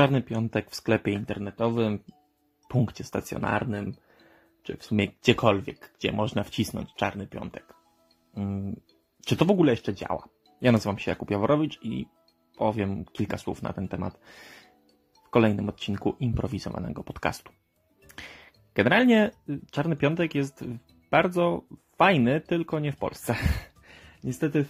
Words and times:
czarny 0.00 0.22
piątek 0.22 0.70
w 0.70 0.74
sklepie 0.74 1.12
internetowym, 1.12 1.98
punkcie 2.68 3.04
stacjonarnym, 3.04 3.94
czy 4.62 4.76
w 4.76 4.84
sumie 4.84 5.08
gdziekolwiek, 5.08 5.94
gdzie 5.98 6.12
można 6.12 6.42
wcisnąć 6.42 6.94
czarny 6.94 7.26
piątek. 7.26 7.74
Mm, 8.36 8.80
czy 9.26 9.36
to 9.36 9.44
w 9.44 9.50
ogóle 9.50 9.72
jeszcze 9.72 9.94
działa? 9.94 10.28
Ja 10.60 10.72
nazywam 10.72 10.98
się 10.98 11.10
Jakub 11.10 11.30
Jaworowicz 11.30 11.78
i 11.82 12.06
powiem 12.56 13.04
kilka 13.04 13.38
słów 13.38 13.62
na 13.62 13.72
ten 13.72 13.88
temat 13.88 14.20
w 15.26 15.30
kolejnym 15.30 15.68
odcinku 15.68 16.16
improwizowanego 16.20 17.04
podcastu. 17.04 17.52
Generalnie 18.74 19.30
Czarny 19.70 19.96
Piątek 19.96 20.34
jest 20.34 20.64
bardzo 21.10 21.62
fajny, 21.96 22.40
tylko 22.40 22.80
nie 22.80 22.92
w 22.92 22.96
Polsce. 22.96 23.34
Niestety 24.24 24.58
y, 24.58 24.64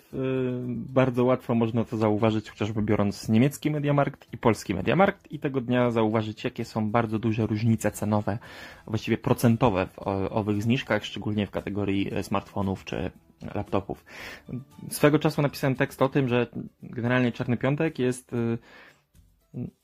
bardzo 0.66 1.24
łatwo 1.24 1.54
można 1.54 1.84
to 1.84 1.96
zauważyć, 1.96 2.50
chociażby 2.50 2.82
biorąc 2.82 3.28
niemiecki 3.28 3.70
Mediamarkt 3.70 4.32
i 4.32 4.38
polski 4.38 4.74
Mediamarkt 4.74 5.32
i 5.32 5.38
tego 5.38 5.60
dnia 5.60 5.90
zauważyć, 5.90 6.44
jakie 6.44 6.64
są 6.64 6.90
bardzo 6.90 7.18
duże 7.18 7.46
różnice 7.46 7.90
cenowe, 7.90 8.38
właściwie 8.86 9.18
procentowe 9.18 9.86
w 9.86 9.98
owych 10.30 10.62
zniżkach, 10.62 11.04
szczególnie 11.04 11.46
w 11.46 11.50
kategorii 11.50 12.10
smartfonów 12.22 12.84
czy 12.84 13.10
laptopów. 13.54 14.04
Swego 14.90 15.18
czasu 15.18 15.42
napisałem 15.42 15.76
tekst 15.76 16.02
o 16.02 16.08
tym, 16.08 16.28
że 16.28 16.46
generalnie 16.82 17.32
Czarny 17.32 17.56
Piątek 17.56 17.98
jest 17.98 18.32
y, 18.32 18.58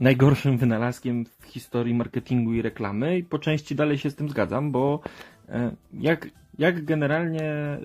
najgorszym 0.00 0.58
wynalazkiem 0.58 1.24
w 1.40 1.44
historii 1.44 1.94
marketingu 1.94 2.54
i 2.54 2.62
reklamy 2.62 3.18
i 3.18 3.24
po 3.24 3.38
części 3.38 3.74
dalej 3.74 3.98
się 3.98 4.10
z 4.10 4.14
tym 4.14 4.28
zgadzam, 4.28 4.72
bo 4.72 5.00
y, 5.48 5.52
jak, 5.92 6.28
jak 6.58 6.84
generalnie 6.84 7.78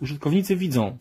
użytkownicy 0.00 0.56
widzą 0.56 0.98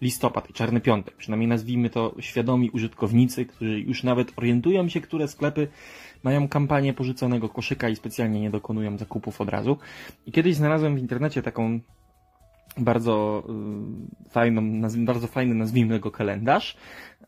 listopad 0.00 0.50
i 0.50 0.52
czarny 0.52 0.80
piątek. 0.80 1.16
Przynajmniej 1.16 1.48
nazwijmy 1.48 1.90
to 1.90 2.14
świadomi 2.20 2.70
użytkownicy, 2.70 3.46
którzy 3.46 3.80
już 3.80 4.02
nawet 4.02 4.32
orientują 4.36 4.88
się, 4.88 5.00
które 5.00 5.28
sklepy 5.28 5.68
mają 6.22 6.48
kampanię 6.48 6.94
porzuconego 6.94 7.48
koszyka 7.48 7.88
i 7.88 7.96
specjalnie 7.96 8.40
nie 8.40 8.50
dokonują 8.50 8.98
zakupów 8.98 9.40
od 9.40 9.48
razu. 9.48 9.76
I 10.26 10.32
kiedyś 10.32 10.54
znalazłem 10.54 10.96
w 10.96 10.98
internecie 10.98 11.42
taką 11.42 11.80
bardzo 12.78 13.44
y, 14.26 14.30
fajną, 14.30 14.62
bardzo 14.98 15.26
fajny, 15.26 15.54
nazwijmy 15.54 16.00
go 16.00 16.10
kalendarz, 16.10 16.76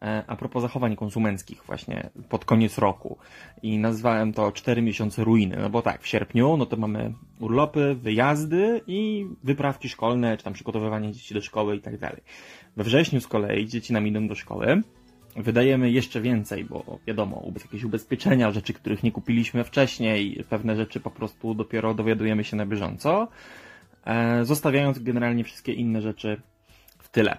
e, 0.03 0.25
a 0.27 0.37
propos 0.37 0.63
zachowań 0.63 0.97
konsumenckich 0.97 1.65
właśnie 1.67 2.11
pod 2.29 2.45
koniec 2.45 2.79
roku. 2.79 3.19
I 3.63 3.79
nazwałem 3.79 4.33
to 4.33 4.53
4 4.53 4.83
miesiące 4.83 5.25
ruiny, 5.25 5.57
no 5.61 5.71
bo 5.71 5.83
tak, 5.83 6.03
w 6.03 6.07
sierpniu, 6.07 6.57
no 6.57 6.67
to 6.67 6.77
mamy 6.77 7.15
urlopy, 7.41 7.95
wyjazdy 7.95 8.81
i 8.87 9.27
wyprawki 9.45 9.89
szkolne, 9.89 10.37
czy 10.37 10.45
tam 10.45 10.53
przygotowywanie 10.53 11.13
dzieci 11.13 11.35
do 11.35 11.41
szkoły 11.41 11.77
i 11.77 11.81
tak 11.81 11.99
dalej. 11.99 12.23
We 12.77 12.85
wrześniu 12.85 13.21
z 13.21 13.27
kolei 13.27 13.67
dzieci 13.67 13.93
nam 13.93 14.07
idą 14.07 14.29
do 14.29 14.35
szkoły, 14.35 14.83
wydajemy 15.37 15.91
jeszcze 15.91 16.21
więcej, 16.21 16.65
bo 16.65 16.99
wiadomo, 17.07 17.53
jakieś 17.65 17.85
ubezpieczenia, 17.85 18.51
rzeczy, 18.51 18.73
których 18.73 19.03
nie 19.03 19.13
kupiliśmy 19.13 19.65
wcześniej, 19.65 20.45
pewne 20.49 20.77
rzeczy 20.77 21.01
po 21.01 21.11
prostu 21.11 21.55
dopiero 21.55 21.95
dowiadujemy 21.95 22.45
się 22.45 22.57
na 22.57 22.67
bieżąco. 22.67 23.29
E, 24.05 24.45
zostawiając 24.45 24.99
generalnie 24.99 25.45
wszystkie 25.45 25.73
inne 25.73 26.01
rzeczy 26.01 26.41
w 26.99 27.09
tyle. 27.09 27.39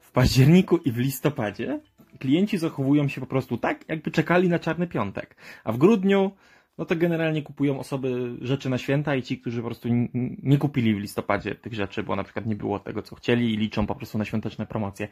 W 0.00 0.12
październiku 0.12 0.76
i 0.76 0.92
w 0.92 0.98
listopadzie 0.98 1.80
klienci 2.18 2.58
zachowują 2.58 3.08
się 3.08 3.20
po 3.20 3.26
prostu 3.26 3.56
tak, 3.56 3.88
jakby 3.88 4.10
czekali 4.10 4.48
na 4.48 4.58
czarny 4.58 4.86
piątek, 4.86 5.36
a 5.64 5.72
w 5.72 5.78
grudniu 5.78 6.30
no 6.78 6.84
to 6.84 6.96
generalnie 6.96 7.42
kupują 7.42 7.78
osoby 7.78 8.36
rzeczy 8.40 8.70
na 8.70 8.78
święta 8.78 9.16
i 9.16 9.22
ci, 9.22 9.38
którzy 9.38 9.60
po 9.62 9.66
prostu 9.66 9.88
nie 10.42 10.58
kupili 10.58 10.94
w 10.94 10.98
listopadzie 10.98 11.54
tych 11.54 11.74
rzeczy, 11.74 12.02
bo 12.02 12.16
na 12.16 12.24
przykład 12.24 12.46
nie 12.46 12.56
było 12.56 12.78
tego, 12.78 13.02
co 13.02 13.16
chcieli 13.16 13.54
i 13.54 13.56
liczą 13.56 13.86
po 13.86 13.94
prostu 13.94 14.18
na 14.18 14.24
świąteczne 14.24 14.66
promocje. 14.66 15.08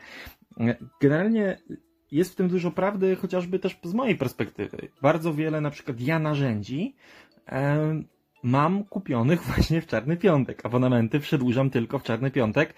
Generalnie 1.00 1.59
jest 2.12 2.33
w 2.33 2.37
tym 2.37 2.48
dużo 2.48 2.70
prawdy, 2.70 3.16
chociażby 3.16 3.59
też 3.59 3.78
z 3.83 3.94
mojej 3.94 4.16
perspektywy. 4.16 4.89
Bardzo 5.03 5.34
wiele 5.34 5.61
na 5.61 5.70
przykład 5.70 6.00
ja 6.00 6.19
narzędzi 6.19 6.94
mam 8.42 8.84
kupionych 8.84 9.42
właśnie 9.48 9.80
w 9.80 9.86
Czarny 9.86 10.16
Piątek. 10.16 10.66
Abonamenty 10.66 11.20
przedłużam 11.20 11.70
tylko 11.70 11.98
w 11.98 12.03
Czarny 12.03 12.30
Piątek, 12.30 12.75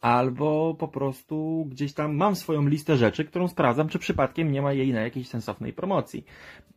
albo 0.00 0.74
po 0.74 0.88
prostu 0.88 1.66
gdzieś 1.70 1.92
tam 1.92 2.16
mam 2.16 2.36
swoją 2.36 2.68
listę 2.68 2.96
rzeczy, 2.96 3.24
którą 3.24 3.48
sprawdzam, 3.48 3.88
czy 3.88 3.98
przypadkiem 3.98 4.52
nie 4.52 4.62
ma 4.62 4.72
jej 4.72 4.92
na 4.92 5.00
jakiejś 5.00 5.28
sensownej 5.28 5.72
promocji. 5.72 6.24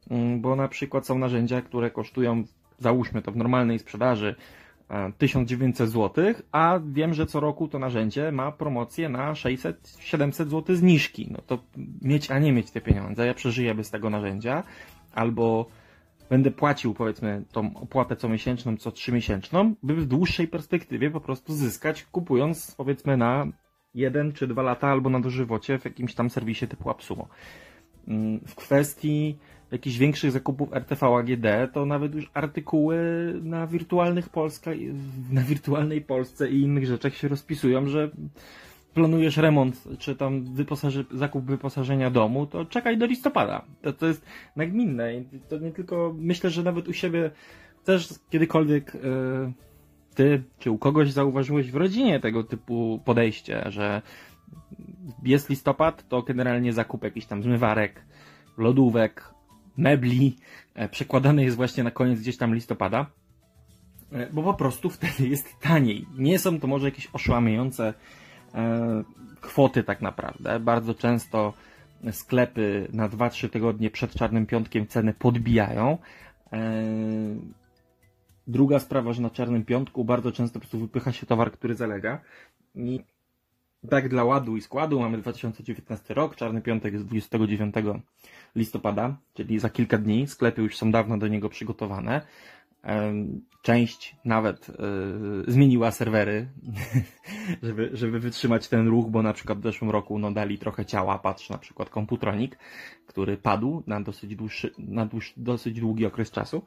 Mm, 0.09 0.41
bo 0.41 0.55
na 0.55 0.67
przykład 0.67 1.07
są 1.07 1.19
narzędzia, 1.19 1.61
które 1.61 1.91
kosztują, 1.91 2.43
załóżmy 2.79 3.21
to 3.21 3.31
w 3.31 3.37
normalnej 3.37 3.79
sprzedaży, 3.79 4.35
1900 5.17 5.89
zł, 5.89 6.25
a 6.51 6.79
wiem, 6.85 7.13
że 7.13 7.25
co 7.25 7.39
roku 7.39 7.67
to 7.67 7.79
narzędzie 7.79 8.31
ma 8.31 8.51
promocję 8.51 9.09
na 9.09 9.33
600-700 9.33 10.31
zł 10.31 10.75
zniżki. 10.75 11.27
No 11.31 11.39
to 11.47 11.59
mieć, 12.01 12.31
a 12.31 12.39
nie 12.39 12.51
mieć 12.51 12.71
te 12.71 12.81
pieniądze. 12.81 13.27
Ja 13.27 13.33
przeżyję 13.33 13.75
bez 13.75 13.91
tego 13.91 14.09
narzędzia, 14.09 14.63
albo 15.15 15.65
będę 16.29 16.51
płacił 16.51 16.93
powiedzmy 16.93 17.43
tą 17.51 17.71
opłatę 17.75 18.15
co 18.15 18.29
miesięczną, 18.29 18.77
co 18.77 18.91
trzymiesięczną, 18.91 19.75
by 19.83 19.95
w 19.95 20.05
dłuższej 20.05 20.47
perspektywie 20.47 21.11
po 21.11 21.21
prostu 21.21 21.53
zyskać, 21.53 22.03
kupując 22.03 22.75
powiedzmy 22.77 23.17
na 23.17 23.47
jeden 23.93 24.33
czy 24.33 24.47
dwa 24.47 24.61
lata 24.61 24.87
albo 24.87 25.09
na 25.09 25.19
dożywocie 25.19 25.79
w 25.79 25.85
jakimś 25.85 26.15
tam 26.15 26.29
serwisie 26.29 26.67
typu 26.67 26.89
Absumo. 26.89 27.27
Mm, 28.07 28.39
w 28.47 28.55
kwestii 28.55 29.37
jakichś 29.71 29.97
większych 29.97 30.31
zakupów 30.31 30.73
RTV 30.73 31.07
AGD, 31.07 31.73
to 31.73 31.85
nawet 31.85 32.15
już 32.15 32.31
artykuły 32.33 32.97
na 33.43 33.67
wirtualnych 33.67 34.29
Polska, 34.29 34.71
na 35.31 35.41
wirtualnej 35.41 36.01
Polsce 36.01 36.49
i 36.49 36.61
innych 36.61 36.85
rzeczach 36.85 37.15
się 37.15 37.27
rozpisują, 37.27 37.87
że 37.87 38.11
planujesz 38.95 39.37
remont, 39.37 39.83
czy 39.99 40.15
tam 40.15 40.45
zakup 41.11 41.45
wyposażenia 41.45 42.09
domu, 42.09 42.45
to 42.45 42.65
czekaj 42.65 42.97
do 42.97 43.05
listopada. 43.05 43.65
To, 43.81 43.93
to 43.93 44.07
jest 44.07 44.25
nagminne. 44.55 45.15
I 45.15 45.25
to 45.49 45.57
nie 45.57 45.71
tylko, 45.71 46.15
myślę, 46.17 46.49
że 46.49 46.63
nawet 46.63 46.87
u 46.87 46.93
siebie 46.93 47.31
też 47.83 48.09
kiedykolwiek 48.29 48.93
yy, 48.93 49.53
ty, 50.15 50.43
czy 50.59 50.71
u 50.71 50.77
kogoś 50.77 51.11
zauważyłeś 51.11 51.71
w 51.71 51.75
rodzinie 51.75 52.19
tego 52.19 52.43
typu 52.43 53.01
podejście, 53.05 53.63
że 53.67 54.01
jest 55.23 55.49
listopad, 55.49 56.07
to 56.07 56.21
generalnie 56.21 56.73
zakup 56.73 57.03
jakichś 57.03 57.25
tam 57.25 57.43
zmywarek, 57.43 58.05
lodówek, 58.57 59.33
mebli 59.77 60.35
e, 60.73 60.89
przekładany 60.89 61.43
jest 61.43 61.57
właśnie 61.57 61.83
na 61.83 61.91
koniec 61.91 62.19
gdzieś 62.19 62.37
tam 62.37 62.55
listopada, 62.55 63.05
e, 64.11 64.29
bo 64.33 64.43
po 64.43 64.53
prostu 64.53 64.89
wtedy 64.89 65.27
jest 65.27 65.59
taniej. 65.59 66.05
Nie 66.17 66.39
są 66.39 66.59
to 66.59 66.67
może 66.67 66.87
jakieś 66.87 67.07
oszłamiające 67.13 67.93
kwoty 69.41 69.83
tak 69.83 70.01
naprawdę. 70.01 70.59
Bardzo 70.59 70.93
często 70.93 71.53
sklepy 72.11 72.87
na 72.93 73.09
2-3 73.09 73.49
tygodnie 73.49 73.89
przed 73.89 74.13
Czarnym 74.13 74.45
Piątkiem 74.45 74.87
ceny 74.87 75.13
podbijają. 75.13 75.97
E, 76.53 76.83
druga 78.47 78.79
sprawa, 78.79 79.13
że 79.13 79.21
na 79.21 79.29
Czarnym 79.29 79.65
Piątku 79.65 80.05
bardzo 80.05 80.31
często 80.31 80.53
po 80.53 80.59
prostu 80.59 80.79
wypycha 80.79 81.11
się 81.11 81.25
towar, 81.25 81.51
który 81.51 81.75
zalega. 81.75 82.21
I 82.75 82.99
tak 83.89 84.09
dla 84.09 84.23
ładu 84.23 84.57
i 84.57 84.61
składu 84.61 84.99
mamy 84.99 85.17
2019 85.17 86.13
rok, 86.13 86.35
Czarny 86.35 86.61
Piątek 86.61 86.93
jest 86.93 87.05
29 87.05 87.75
listopada, 88.55 89.17
czyli 89.33 89.59
za 89.59 89.69
kilka 89.69 89.97
dni. 89.97 90.27
Sklepy 90.27 90.61
już 90.61 90.77
są 90.77 90.91
dawno 90.91 91.17
do 91.17 91.27
niego 91.27 91.49
przygotowane. 91.49 92.21
Część 93.61 94.15
nawet 94.25 94.67
yy, 94.67 95.43
zmieniła 95.47 95.91
serwery, 95.91 96.47
żeby, 97.63 97.89
żeby 97.93 98.19
wytrzymać 98.19 98.67
ten 98.67 98.87
ruch, 98.87 99.09
bo 99.09 99.23
na 99.23 99.33
przykład 99.33 99.59
w 99.59 99.63
zeszłym 99.63 99.91
roku 99.91 100.19
no, 100.19 100.31
dali 100.31 100.57
trochę 100.57 100.85
ciała, 100.85 101.19
patrz 101.19 101.49
na 101.49 101.57
przykład 101.57 101.89
komputronik, 101.89 102.57
który 103.07 103.37
padł 103.37 103.83
na 103.87 104.01
dosyć, 104.01 104.35
dłuższy, 104.35 104.71
na 104.77 105.05
dłuż, 105.05 105.33
dosyć 105.37 105.79
długi 105.79 106.05
okres 106.05 106.31
czasu. 106.31 106.65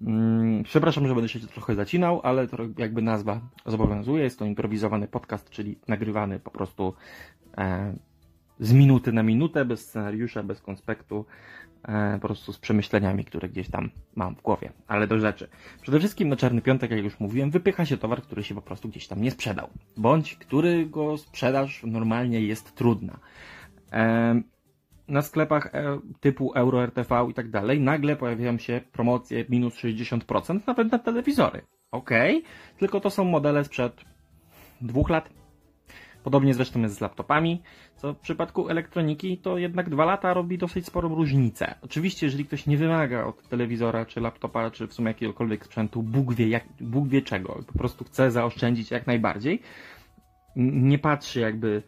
Yy, 0.00 0.08
przepraszam, 0.64 1.08
że 1.08 1.14
będę 1.14 1.28
się 1.28 1.40
trochę 1.40 1.74
zacinał, 1.74 2.20
ale 2.22 2.48
to 2.48 2.56
jakby 2.78 3.02
nazwa 3.02 3.40
zobowiązuje. 3.66 4.24
Jest 4.24 4.38
to 4.38 4.44
improwizowany 4.44 5.08
podcast, 5.08 5.50
czyli 5.50 5.78
nagrywany 5.88 6.40
po 6.40 6.50
prostu 6.50 6.94
e, 7.58 7.94
z 8.60 8.72
minuty 8.72 9.12
na 9.12 9.22
minutę, 9.22 9.64
bez 9.64 9.86
scenariusza, 9.86 10.42
bez 10.42 10.60
konspektu, 10.60 11.24
po 12.20 12.26
prostu 12.26 12.52
z 12.52 12.58
przemyśleniami, 12.58 13.24
które 13.24 13.48
gdzieś 13.48 13.70
tam 13.70 13.90
mam 14.14 14.34
w 14.36 14.42
głowie. 14.42 14.72
Ale 14.88 15.06
do 15.06 15.18
rzeczy. 15.18 15.48
Przede 15.82 15.98
wszystkim 15.98 16.28
na 16.28 16.36
Czarny 16.36 16.62
Piątek, 16.62 16.90
jak 16.90 17.04
już 17.04 17.20
mówiłem, 17.20 17.50
wypycha 17.50 17.86
się 17.86 17.96
towar, 17.96 18.22
który 18.22 18.42
się 18.42 18.54
po 18.54 18.62
prostu 18.62 18.88
gdzieś 18.88 19.08
tam 19.08 19.22
nie 19.22 19.30
sprzedał. 19.30 19.68
Bądź 19.96 20.36
którego 20.36 21.18
sprzedaż 21.18 21.82
normalnie 21.86 22.40
jest 22.40 22.74
trudna. 22.74 23.18
E, 23.92 24.40
na 25.08 25.22
sklepach 25.22 25.74
e, 25.74 25.98
typu 26.20 26.52
Euro, 26.54 26.84
RTV 26.84 27.26
i 27.30 27.34
tak 27.34 27.50
dalej 27.50 27.80
nagle 27.80 28.16
pojawiają 28.16 28.58
się 28.58 28.80
promocje 28.92 29.44
minus 29.48 29.74
60% 29.74 30.60
nawet 30.66 30.92
na 30.92 30.98
telewizory. 30.98 31.62
Ok, 31.90 32.10
tylko 32.78 33.00
to 33.00 33.10
są 33.10 33.24
modele 33.24 33.64
sprzed 33.64 34.04
dwóch 34.80 35.10
lat, 35.10 35.30
Podobnie 36.24 36.54
zresztą 36.54 36.80
jest 36.80 36.94
z 36.94 37.00
laptopami, 37.00 37.62
co 37.96 38.14
w 38.14 38.18
przypadku 38.18 38.68
elektroniki 38.68 39.38
to 39.38 39.58
jednak 39.58 39.90
dwa 39.90 40.04
lata 40.04 40.34
robi 40.34 40.58
dosyć 40.58 40.86
sporą 40.86 41.14
różnicę. 41.14 41.74
Oczywiście, 41.82 42.26
jeżeli 42.26 42.44
ktoś 42.44 42.66
nie 42.66 42.76
wymaga 42.76 43.24
od 43.24 43.48
telewizora, 43.48 44.06
czy 44.06 44.20
laptopa, 44.20 44.70
czy 44.70 44.86
w 44.86 44.94
sumie 44.94 45.08
jakiegokolwiek 45.08 45.64
sprzętu, 45.64 46.02
Bóg 46.02 46.34
wie, 46.34 46.48
jak, 46.48 46.64
Bóg 46.80 47.08
wie 47.08 47.22
czego, 47.22 47.64
po 47.66 47.78
prostu 47.78 48.04
chce 48.04 48.30
zaoszczędzić 48.30 48.90
jak 48.90 49.06
najbardziej, 49.06 49.62
nie 50.56 50.98
patrzy 50.98 51.40
jakby 51.40 51.82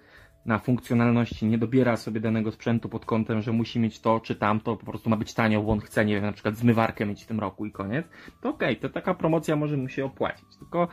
na 0.47 0.59
funkcjonalności, 0.59 1.47
nie 1.47 1.59
dobiera 1.59 1.97
sobie 1.97 2.21
danego 2.21 2.53
sprzętu 2.53 2.89
pod 2.89 3.05
kątem, 3.05 3.43
że 3.43 3.53
musi 3.53 3.81
mieć 3.81 4.01
to 4.01 4.21
czy 4.21 4.35
tamto, 4.35 4.77
po 4.77 4.87
prostu 4.87 5.11
ma 5.11 5.17
być 5.17 5.35
tanio, 5.35 5.63
bo 5.63 5.73
on 5.73 5.81
chce, 5.81 6.05
nie 6.05 6.15
wiem, 6.15 6.25
na 6.25 6.33
przykład 6.33 6.57
zmywarkę 6.57 7.07
mieć 7.07 7.25
w 7.25 7.27
tym 7.27 7.41
roku 7.41 7.67
i 7.67 7.73
koniec, 7.73 8.07
to 8.41 8.49
okej, 8.49 8.79
okay, 8.79 8.89
to 8.89 8.95
taka 8.95 9.15
promocja 9.15 9.57
może 9.57 9.77
mu 9.77 9.89
się 9.89 10.05
opłacić. 10.05 10.57
Tylko 10.59 10.89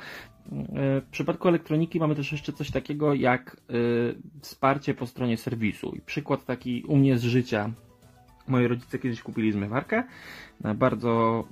yy, 0.52 1.02
w 1.02 1.08
przypadku 1.12 1.48
elektroniki 1.48 2.00
mamy 2.00 2.16
też 2.16 2.32
jeszcze 2.32 2.54
coś 2.54 2.72
takiego 2.72 3.14
jak 3.14 3.58
yy, 3.70 4.16
wsparcie 4.42 4.94
po 4.94 5.08
stronie 5.08 5.38
serwisu. 5.38 5.96
I 5.96 6.02
przykład 6.02 6.46
taki 6.46 6.84
u 6.88 6.98
mnie 6.98 7.18
z 7.18 7.24
życia. 7.24 7.72
Moi 8.48 8.68
rodzice 8.68 9.00
kiedyś 9.00 9.22
kupili 9.22 9.52
zmywarkę 9.52 10.04
na 10.62 10.74
bardzo 10.74 11.44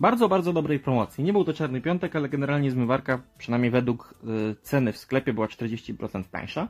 bardzo, 0.00 0.28
bardzo 0.28 0.52
dobrej 0.52 0.78
promocji. 0.78 1.24
Nie 1.24 1.32
był 1.32 1.44
to 1.44 1.52
czarny 1.52 1.80
piątek, 1.80 2.16
ale 2.16 2.28
generalnie 2.28 2.70
zmywarka, 2.70 3.22
przynajmniej 3.38 3.70
według 3.70 4.14
y, 4.24 4.56
ceny 4.62 4.92
w 4.92 4.98
sklepie, 4.98 5.32
była 5.32 5.46
40% 5.46 6.24
tańsza. 6.24 6.68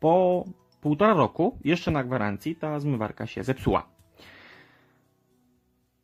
Po 0.00 0.44
półtora 0.80 1.14
roku, 1.14 1.58
jeszcze 1.64 1.90
na 1.90 2.04
gwarancji, 2.04 2.56
ta 2.56 2.80
zmywarka 2.80 3.26
się 3.26 3.44
zepsuła. 3.44 3.86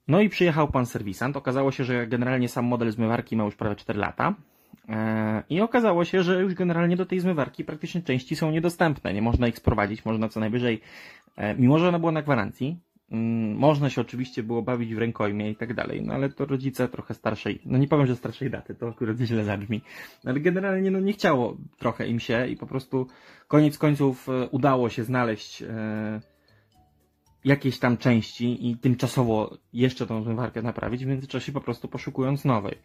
No 0.08 0.20
i 0.20 0.28
przyjechał 0.28 0.68
pan 0.68 0.86
serwisant. 0.86 1.36
Okazało 1.36 1.72
się, 1.72 1.84
że 1.84 2.06
generalnie 2.06 2.48
sam 2.48 2.64
model 2.64 2.90
zmywarki 2.90 3.36
ma 3.36 3.44
już 3.44 3.56
prawie 3.56 3.76
4 3.76 3.98
lata. 3.98 4.34
E, 4.88 5.42
I 5.50 5.60
okazało 5.60 6.04
się, 6.04 6.22
że 6.22 6.42
już 6.42 6.54
generalnie 6.54 6.96
do 6.96 7.06
tej 7.06 7.20
zmywarki 7.20 7.64
praktycznie 7.64 8.02
części 8.02 8.36
są 8.36 8.50
niedostępne. 8.50 9.14
Nie 9.14 9.22
można 9.22 9.48
ich 9.48 9.56
sprowadzić, 9.56 10.04
można 10.04 10.28
co 10.28 10.40
najwyżej, 10.40 10.80
e, 11.36 11.54
mimo 11.54 11.78
że 11.78 11.88
ona 11.88 11.98
była 11.98 12.12
na 12.12 12.22
gwarancji, 12.22 12.76
można 13.54 13.90
się 13.90 14.00
oczywiście 14.00 14.42
było 14.42 14.62
bawić 14.62 14.94
w 14.94 14.98
rękojmie 14.98 15.50
i 15.50 15.56
tak 15.56 15.74
dalej, 15.74 16.02
no 16.02 16.14
ale 16.14 16.28
to 16.28 16.44
rodzice 16.44 16.88
trochę 16.88 17.14
starszej, 17.14 17.60
no 17.64 17.78
nie 17.78 17.88
powiem, 17.88 18.06
że 18.06 18.16
starszej 18.16 18.50
daty, 18.50 18.74
to 18.74 18.88
akurat 18.88 19.18
źle 19.18 19.44
zabrzmi, 19.44 19.80
ale 20.24 20.40
generalnie 20.40 20.90
no 20.90 21.00
nie 21.00 21.12
chciało 21.12 21.56
trochę 21.78 22.08
im 22.08 22.20
się 22.20 22.46
i 22.46 22.56
po 22.56 22.66
prostu 22.66 23.06
koniec 23.48 23.78
końców 23.78 24.28
e, 24.28 24.48
udało 24.48 24.90
się 24.90 25.04
znaleźć 25.04 25.62
e, 25.62 26.20
jakieś 27.44 27.78
tam 27.78 27.96
części 27.96 28.70
i 28.70 28.76
tymczasowo 28.76 29.58
jeszcze 29.72 30.06
tą 30.06 30.22
zmywarkę 30.22 30.62
naprawić, 30.62 31.04
w 31.04 31.08
międzyczasie 31.08 31.52
po 31.52 31.60
prostu 31.60 31.88
poszukując 31.88 32.44
nowej. 32.44 32.78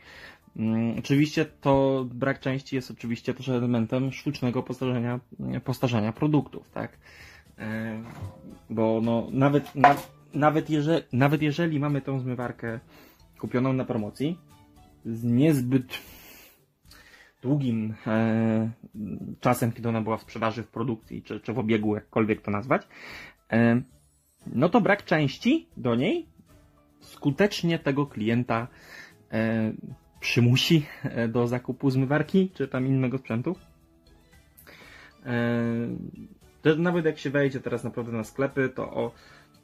Mm, 0.56 1.00
oczywiście 1.00 1.46
to 1.46 2.06
brak 2.14 2.40
części 2.40 2.76
jest 2.76 2.92
oczywiście 2.92 3.34
też 3.34 3.50
elementem 3.50 4.12
sztucznego 4.12 4.64
postarzenia, 4.64 5.20
postarzenia 5.64 6.12
produktów, 6.12 6.70
tak? 6.70 6.98
E, 7.62 8.02
bo 8.70 9.02
no, 9.04 9.28
nawet, 9.32 9.76
na, 9.76 9.96
nawet, 10.34 10.70
jeżeli, 10.70 11.04
nawet 11.14 11.42
jeżeli 11.42 11.80
mamy 11.80 12.02
tą 12.02 12.20
zmywarkę 12.20 12.80
kupioną 13.40 13.74
na 13.74 13.86
promocji 13.86 14.40
z 15.06 15.24
niezbyt 15.24 15.98
długim 17.42 17.94
e, 18.08 18.70
czasem, 19.40 19.72
kiedy 19.72 19.90
ona 19.90 20.02
była 20.02 20.18
w 20.18 20.22
sprzedaży, 20.22 20.64
w 20.64 20.68
produkcji, 20.68 21.24
czy, 21.24 21.40
czy 21.40 21.54
w 21.54 21.60
obiegu, 21.60 21.96
jakkolwiek 21.96 22.42
to 22.42 22.52
nazwać, 22.52 22.88
e, 23.52 23.82
no 24.48 24.70
to 24.70 24.82
brak 24.82 25.06
części 25.06 25.68
do 25.78 25.96
niej 25.96 26.26
skutecznie 27.00 27.80
tego 27.80 28.06
klienta 28.06 28.68
e, 29.32 29.74
przymusi 30.20 30.86
e, 31.04 31.28
do 31.28 31.48
zakupu 31.48 31.90
zmywarki, 31.90 32.50
czy 32.54 32.68
tam 32.68 32.88
innego 32.88 33.18
sprzętu. 33.18 33.56
Nawet 36.78 37.06
jak 37.06 37.18
się 37.18 37.30
wejdzie 37.30 37.60
teraz 37.60 37.84
naprawdę 37.84 38.12
na 38.12 38.24
sklepy, 38.24 38.70
to 38.70 38.92
o 38.92 39.12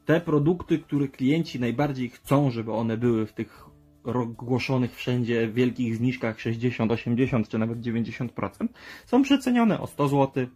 te 0.05 0.21
produkty, 0.21 0.79
które 0.79 1.07
klienci 1.07 1.59
najbardziej 1.59 2.09
chcą, 2.09 2.51
żeby 2.51 2.73
one 2.73 2.97
były 2.97 3.25
w 3.25 3.33
tych 3.33 3.65
ogłoszonych 4.03 4.95
wszędzie 4.95 5.47
wielkich 5.47 5.95
zniżkach 5.95 6.39
60, 6.39 6.91
80 6.91 7.49
czy 7.49 7.57
nawet 7.57 7.79
90%, 7.79 8.67
są 9.05 9.23
przecenione 9.23 9.79
o 9.79 9.87
100 9.87 10.07
zł, 10.07 10.47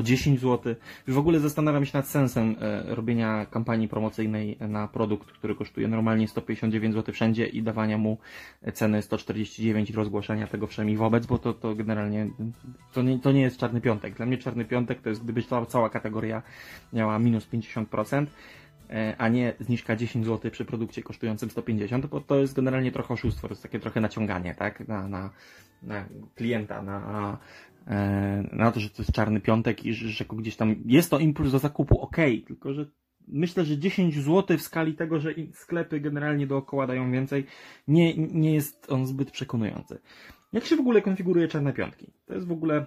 o 0.00 0.02
10 0.02 0.40
zł. 0.40 0.74
W 1.08 1.18
ogóle 1.18 1.40
zastanawiam 1.40 1.86
się 1.86 1.98
nad 1.98 2.08
sensem 2.08 2.56
e, 2.60 2.94
robienia 2.94 3.46
kampanii 3.46 3.88
promocyjnej 3.88 4.56
na 4.60 4.88
produkt, 4.88 5.32
który 5.32 5.54
kosztuje 5.54 5.88
normalnie 5.88 6.28
159 6.28 6.94
zł 6.94 7.14
wszędzie 7.14 7.46
i 7.46 7.62
dawania 7.62 7.98
mu 7.98 8.18
ceny 8.74 9.02
149 9.02 9.90
i 9.90 9.92
rozgłaszania 9.92 10.46
tego 10.46 10.66
wszemi 10.66 10.96
wobec, 10.96 11.26
bo 11.26 11.38
to, 11.38 11.52
to 11.52 11.74
generalnie 11.74 12.30
to 12.92 13.02
nie, 13.02 13.18
to 13.18 13.32
nie 13.32 13.40
jest 13.40 13.56
czarny 13.56 13.80
piątek. 13.80 14.14
Dla 14.14 14.26
mnie 14.26 14.38
czarny 14.38 14.64
piątek 14.64 15.00
to 15.00 15.08
jest 15.08 15.24
gdyby 15.24 15.42
cała, 15.42 15.66
cała 15.66 15.90
kategoria 15.90 16.42
miała 16.92 17.18
minus 17.18 17.46
50%, 17.46 18.26
e, 18.90 19.14
a 19.18 19.28
nie 19.28 19.52
zniżka 19.60 19.96
10 19.96 20.26
zł 20.26 20.50
przy 20.50 20.64
produkcie 20.64 21.02
kosztującym 21.02 21.50
150, 21.50 22.06
bo 22.06 22.20
to 22.20 22.36
jest 22.36 22.54
generalnie 22.54 22.92
trochę 22.92 23.14
oszustwo, 23.14 23.48
to 23.48 23.52
jest 23.54 23.62
takie 23.62 23.80
trochę 23.80 24.00
naciąganie, 24.00 24.54
tak, 24.54 24.88
na, 24.88 25.08
na, 25.08 25.30
na 25.82 26.04
klienta, 26.34 26.82
na, 26.82 27.38
na 28.52 28.72
to, 28.72 28.80
że 28.80 28.90
to 28.90 29.02
jest 29.02 29.12
czarny 29.12 29.40
piątek 29.40 29.84
i 29.84 29.94
że, 29.94 30.08
że 30.08 30.24
gdzieś 30.24 30.56
tam 30.56 30.74
jest 30.86 31.10
to 31.10 31.18
impuls 31.18 31.52
do 31.52 31.58
zakupu, 31.58 32.00
ok, 32.00 32.16
tylko 32.46 32.72
że 32.72 32.86
myślę, 33.28 33.64
że 33.64 33.78
10 33.78 34.14
zł 34.14 34.58
w 34.58 34.62
skali 34.62 34.94
tego, 34.94 35.20
że 35.20 35.34
sklepy 35.52 36.00
generalnie 36.00 36.46
dookoła 36.46 36.86
dają 36.86 37.12
więcej, 37.12 37.46
nie, 37.88 38.16
nie 38.16 38.54
jest 38.54 38.92
on 38.92 39.06
zbyt 39.06 39.30
przekonujący. 39.30 39.98
Jak 40.52 40.64
się 40.64 40.76
w 40.76 40.80
ogóle 40.80 41.02
konfiguruje 41.02 41.48
czarne 41.48 41.72
piątki? 41.72 42.12
To 42.26 42.34
jest 42.34 42.46
w 42.46 42.52
ogóle 42.52 42.86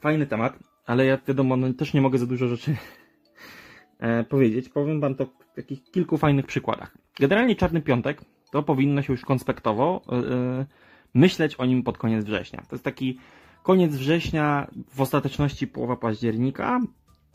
fajny 0.00 0.26
temat, 0.26 0.58
ale 0.86 1.06
ja 1.06 1.18
wiadomo, 1.26 1.56
no, 1.56 1.72
też 1.72 1.94
nie 1.94 2.00
mogę 2.00 2.18
za 2.18 2.26
dużo 2.26 2.48
rzeczy 2.48 2.76
e, 3.98 4.24
powiedzieć. 4.24 4.68
Powiem 4.68 5.00
Wam 5.00 5.14
to 5.14 5.26
w 5.26 5.54
takich 5.56 5.84
kilku 5.90 6.16
fajnych 6.16 6.46
przykładach. 6.46 6.98
Generalnie 7.20 7.56
czarny 7.56 7.82
piątek 7.82 8.20
to 8.52 8.62
powinno 8.62 9.02
się 9.02 9.12
już 9.12 9.24
konspektowo 9.24 10.02
e, 10.12 10.66
myśleć 11.14 11.54
o 11.54 11.66
nim 11.66 11.82
pod 11.82 11.98
koniec 11.98 12.24
września. 12.24 12.62
To 12.68 12.76
jest 12.76 12.84
taki 12.84 13.18
koniec 13.68 13.96
września, 13.96 14.66
w 14.94 15.00
ostateczności 15.00 15.66
połowa 15.66 15.96
października, 15.96 16.80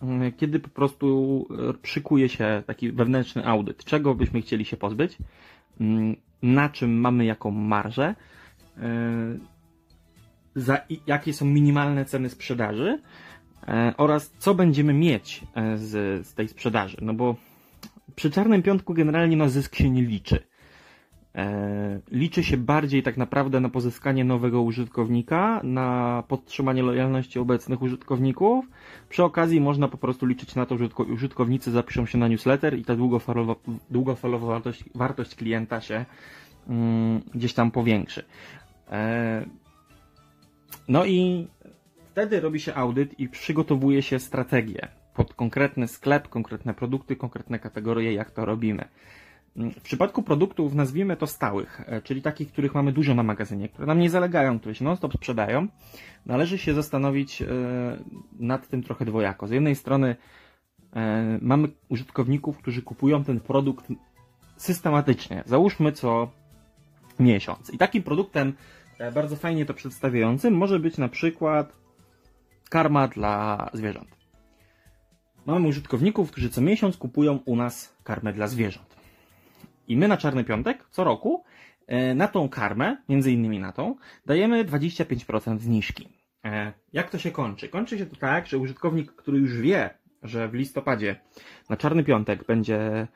mm, 0.02 0.32
kiedy 0.32 0.60
po 0.60 0.70
prostu 0.70 1.48
e, 1.70 1.88
szykuje 1.88 2.30
się 2.30 2.64
taki 2.68 2.92
wewnętrzny 2.92 3.46
audyt, 3.46 3.84
czego 3.86 4.16
byśmy 4.16 4.42
chcieli 4.42 4.66
się 4.66 4.78
pozbyć, 4.78 5.18
mm, 5.82 6.16
na 6.42 6.70
czym 6.70 7.00
mamy 7.00 7.26
jaką 7.26 7.52
marżę, 7.52 8.16
e, 8.78 8.86
za 10.56 10.78
jakie 11.08 11.34
są 11.34 11.46
minimalne 11.46 12.06
ceny 12.06 12.30
sprzedaży 12.30 13.00
e, 13.68 13.94
oraz 13.98 14.34
co 14.38 14.56
będziemy 14.56 14.94
mieć 14.94 15.44
z, 15.76 16.28
z 16.28 16.34
tej 16.34 16.48
sprzedaży. 16.48 16.98
No 17.02 17.14
bo 17.14 17.36
przy 18.16 18.32
czarnym 18.32 18.62
piątku 18.62 18.94
generalnie 18.94 19.38
no 19.38 19.50
zysk 19.50 19.76
się 19.76 19.90
nie 19.90 20.02
liczy. 20.02 20.53
E, 21.36 22.00
liczy 22.12 22.44
się 22.44 22.58
bardziej 22.58 23.04
tak 23.04 23.18
naprawdę 23.18 23.60
na 23.60 23.70
pozyskanie 23.70 24.26
nowego 24.26 24.62
użytkownika, 24.62 25.62
na 25.64 26.24
podtrzymanie 26.28 26.84
lojalności 26.84 27.40
obecnych 27.40 27.82
użytkowników. 27.82 28.66
Przy 29.10 29.24
okazji 29.24 29.62
można 29.62 29.88
po 29.88 29.98
prostu 29.98 30.26
liczyć 30.26 30.56
na 30.56 30.66
to, 30.66 30.78
że 30.78 30.88
użytkownicy 31.14 31.72
zapiszą 31.72 32.06
się 32.06 32.18
na 32.18 32.28
newsletter 32.28 32.78
i 32.80 32.86
ta 32.86 32.96
długofalowa, 32.96 33.56
długofalowa 33.90 34.48
wartość, 34.48 34.84
wartość 34.96 35.36
klienta 35.36 35.82
się 35.82 36.06
mm, 36.68 37.22
gdzieś 37.34 37.54
tam 37.54 37.72
powiększy. 37.72 38.26
E, 38.92 39.46
no 40.88 41.06
i 41.06 41.48
wtedy 42.12 42.40
robi 42.40 42.60
się 42.60 42.76
audyt 42.76 43.20
i 43.20 43.30
przygotowuje 43.30 44.02
się 44.02 44.20
strategię 44.20 44.88
pod 45.14 45.34
konkretny 45.34 45.88
sklep, 45.88 46.28
konkretne 46.28 46.74
produkty, 46.74 47.16
konkretne 47.16 47.60
kategorie, 47.60 48.14
jak 48.14 48.32
to 48.32 48.46
robimy. 48.46 48.88
W 49.56 49.82
przypadku 49.82 50.24
produktów, 50.24 50.76
nazwijmy 50.76 51.18
to 51.18 51.28
stałych, 51.28 51.82
e, 51.86 52.02
czyli 52.02 52.22
takich, 52.22 52.52
których 52.52 52.76
mamy 52.76 52.92
dużo 52.92 53.16
na 53.16 53.24
magazynie, 53.24 53.70
które 53.70 53.88
nam 53.88 54.00
nie 54.00 54.10
zalegają, 54.10 54.60
które 54.60 54.76
się 54.76 54.86
non-stop 54.86 55.14
sprzedają, 55.14 55.68
należy 56.26 56.58
się 56.58 56.74
zastanowić 56.74 57.42
e, 57.42 57.48
nad 58.40 58.68
tym 58.68 58.84
trochę 58.84 59.06
dwojako. 59.06 59.48
Z 59.48 59.52
jednej 59.52 59.76
strony 59.76 60.16
e, 60.96 61.40
mamy 61.42 61.68
użytkowników, 61.90 62.58
którzy 62.58 62.82
kupują 62.82 63.24
ten 63.24 63.40
produkt 63.40 63.88
systematycznie, 64.58 65.44
załóżmy 65.46 65.92
co 65.92 66.32
miesiąc. 67.20 67.74
I 67.74 67.78
takim 67.78 68.04
produktem 68.04 68.54
bardzo 69.14 69.36
fajnie 69.36 69.66
to 69.66 69.74
przedstawiającym 69.74 70.54
może 70.54 70.80
być 70.80 70.98
na 70.98 71.10
przykład 71.10 71.76
karma 72.70 73.08
dla 73.08 73.70
zwierząt. 73.74 74.08
Mamy 75.46 75.68
użytkowników, 75.68 76.32
którzy 76.32 76.50
co 76.50 76.62
miesiąc 76.62 76.98
kupują 76.98 77.40
u 77.46 77.56
nas 77.56 77.96
karmę 78.04 78.34
dla 78.34 78.48
zwierząt. 78.48 78.93
I 79.88 79.98
my 79.98 80.08
na 80.08 80.18
Czarny 80.18 80.44
Piątek 80.44 80.86
co 80.90 81.04
roku 81.04 81.44
e, 81.88 82.16
na 82.16 82.28
tą 82.28 82.50
karmę, 82.50 82.98
między 83.10 83.32
innymi 83.32 83.60
na 83.60 83.72
tą, 83.72 83.96
dajemy 84.26 84.66
25% 84.66 85.60
zniżki. 85.60 86.10
E, 86.46 86.74
jak 86.94 87.10
to 87.10 87.18
się 87.18 87.32
kończy? 87.32 87.70
Kończy 87.70 87.98
się 87.98 88.06
to 88.06 88.16
tak, 88.16 88.48
że 88.48 88.58
użytkownik, 88.58 89.12
który 89.12 89.40
już 89.40 89.58
wie, 89.58 89.90
że 90.24 90.48
w 90.48 90.54
listopadzie 90.54 91.16
na 91.70 91.78
Czarny 91.78 92.04
Piątek 92.04 92.46
będzie 92.46 93.08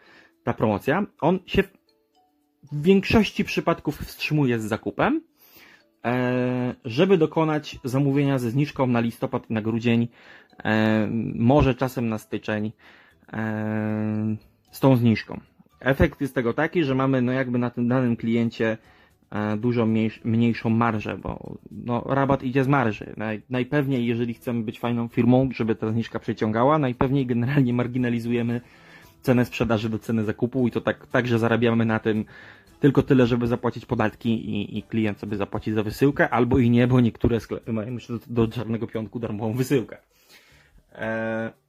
ta 0.43 0.53
promocja, 0.53 1.05
on 1.21 1.39
się 1.45 1.63
w 2.71 2.81
większości 2.81 3.43
przypadków 3.43 3.99
wstrzymuje 3.99 4.59
z 4.59 4.63
zakupem, 4.63 5.21
e, 6.05 6.75
żeby 6.85 7.17
dokonać 7.17 7.79
zamówienia 7.83 8.39
ze 8.39 8.51
zniżką 8.51 8.87
na 8.87 8.99
listopad 8.99 9.49
i 9.49 9.53
na 9.53 9.61
grudzień, 9.61 10.07
może 11.35 11.75
czasem 11.75 12.09
na 12.09 12.17
styczeń 12.17 12.71
z 14.71 14.79
tą 14.79 14.95
zniżką. 14.95 15.39
Efekt 15.79 16.21
jest 16.21 16.35
tego 16.35 16.53
taki, 16.53 16.83
że 16.83 16.95
mamy 16.95 17.21
no 17.21 17.31
jakby 17.31 17.57
na 17.57 17.69
tym 17.69 17.87
danym 17.87 18.15
kliencie 18.15 18.77
e, 19.31 19.57
dużo 19.57 19.87
mniejszą 20.23 20.69
marżę, 20.69 21.17
bo 21.17 21.57
no, 21.71 22.03
rabat 22.05 22.43
idzie 22.43 22.63
z 22.63 22.67
marży. 22.67 23.13
Naj, 23.17 23.41
najpewniej, 23.49 24.05
jeżeli 24.05 24.33
chcemy 24.33 24.63
być 24.63 24.79
fajną 24.79 25.07
firmą, 25.07 25.49
żeby 25.53 25.75
ta 25.75 25.91
zniżka 25.91 26.19
przyciągała, 26.19 26.79
najpewniej 26.79 27.25
generalnie 27.25 27.73
marginalizujemy 27.73 28.61
cenę 29.21 29.45
sprzedaży 29.45 29.89
do 29.89 29.99
ceny 29.99 30.23
zakupu 30.23 30.67
i 30.67 30.71
to 30.71 30.81
tak, 30.81 31.07
tak 31.07 31.27
że 31.27 31.39
zarabiamy 31.39 31.85
na 31.85 31.99
tym 31.99 32.25
tylko 32.79 33.03
tyle, 33.03 33.27
żeby 33.27 33.47
zapłacić 33.47 33.85
podatki 33.85 34.29
i, 34.29 34.77
i 34.77 34.83
klient 34.83 35.19
sobie 35.19 35.37
zapłaci 35.37 35.73
za 35.73 35.83
wysyłkę, 35.83 36.29
albo 36.29 36.57
i 36.57 36.69
nie, 36.69 36.87
bo 36.87 36.99
niektóre 36.99 37.39
sklepy 37.39 37.73
mają 37.73 37.93
jeszcze 37.93 38.13
do, 38.13 38.19
do 38.27 38.47
czarnego 38.47 38.87
piątku 38.87 39.19
darmową 39.19 39.53
wysyłkę. 39.53 39.97
Eee... 40.95 41.66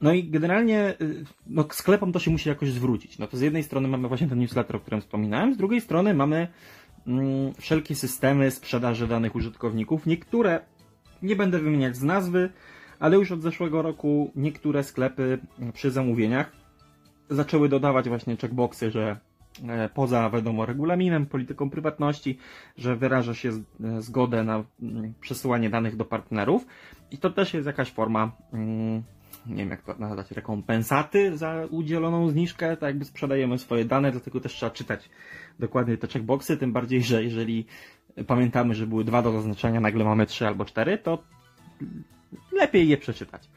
No 0.00 0.12
i 0.12 0.24
generalnie 0.24 0.94
y, 1.00 1.24
no, 1.46 1.64
sklepom 1.70 2.12
to 2.12 2.18
się 2.18 2.30
musi 2.30 2.48
jakoś 2.48 2.70
zwrócić. 2.70 3.18
No 3.18 3.26
to 3.26 3.36
z 3.36 3.40
jednej 3.40 3.62
strony 3.62 3.88
mamy 3.88 4.08
właśnie 4.08 4.28
ten 4.28 4.38
newsletter, 4.38 4.76
o 4.76 4.80
którym 4.80 5.00
wspominałem, 5.00 5.54
z 5.54 5.56
drugiej 5.56 5.80
strony 5.80 6.14
mamy 6.14 6.48
mm, 7.06 7.54
wszelkie 7.54 7.94
systemy 7.94 8.50
sprzedaży 8.50 9.06
danych 9.06 9.34
użytkowników. 9.34 10.06
Niektóre 10.06 10.60
nie 11.22 11.36
będę 11.36 11.58
wymieniać 11.58 11.96
z 11.96 12.02
nazwy, 12.02 12.50
ale 12.98 13.16
już 13.16 13.32
od 13.32 13.42
zeszłego 13.42 13.82
roku 13.82 14.32
niektóre 14.36 14.84
sklepy 14.84 15.38
przy 15.72 15.90
zamówieniach 15.90 16.52
zaczęły 17.30 17.68
dodawać 17.68 18.08
właśnie 18.08 18.36
checkboxy, 18.36 18.90
że 18.90 19.16
e, 19.68 19.88
poza 19.88 20.30
wiadomo 20.30 20.66
regulaminem, 20.66 21.26
polityką 21.26 21.70
prywatności, 21.70 22.38
że 22.76 22.96
wyraża 22.96 23.34
się 23.34 23.48
e, 23.48 24.02
zgodę 24.02 24.44
na 24.44 24.64
mm, 24.82 25.14
przesyłanie 25.20 25.70
danych 25.70 25.96
do 25.96 26.04
partnerów 26.04 26.66
i 27.10 27.18
to 27.18 27.30
też 27.30 27.54
jest 27.54 27.66
jakaś 27.66 27.90
forma 27.90 28.32
mm, 28.52 29.02
nie 29.46 29.56
wiem 29.56 29.70
jak 29.70 29.82
to 29.82 29.94
nazwać, 29.98 30.30
rekompensaty 30.30 31.38
za 31.38 31.66
udzieloną 31.70 32.30
zniżkę, 32.30 32.76
tak 32.76 32.88
jakby 32.88 33.04
sprzedajemy 33.04 33.58
swoje 33.58 33.84
dane, 33.84 34.12
dlatego 34.12 34.40
też 34.40 34.52
trzeba 34.52 34.70
czytać 34.70 35.10
dokładnie 35.58 35.96
te 35.96 36.06
checkboxy, 36.06 36.56
tym 36.56 36.72
bardziej, 36.72 37.02
że 37.02 37.24
jeżeli 37.24 37.66
pamiętamy, 38.26 38.74
że 38.74 38.86
były 38.86 39.04
dwa 39.04 39.22
do 39.22 39.32
zaznaczenia, 39.32 39.80
nagle 39.80 40.04
mamy 40.04 40.26
trzy 40.26 40.46
albo 40.46 40.64
cztery, 40.64 40.98
to 40.98 41.22
lepiej 42.52 42.88
je 42.88 42.96
przeczytać. 42.96 43.48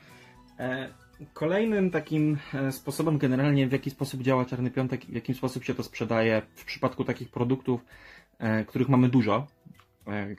E, 0.59 0.89
kolejnym 1.33 1.91
takim 1.91 2.37
e, 2.53 2.71
sposobem 2.71 3.17
generalnie, 3.17 3.67
w 3.67 3.71
jaki 3.71 3.89
sposób 3.89 4.21
działa 4.21 4.45
Czarny 4.45 4.71
Piątek, 4.71 5.05
w 5.05 5.13
jaki 5.13 5.33
sposób 5.33 5.63
się 5.63 5.73
to 5.73 5.83
sprzedaje 5.83 6.41
w 6.55 6.65
przypadku 6.65 7.03
takich 7.03 7.29
produktów, 7.29 7.85
e, 8.39 8.65
których 8.65 8.89
mamy 8.89 9.09
dużo, 9.09 9.47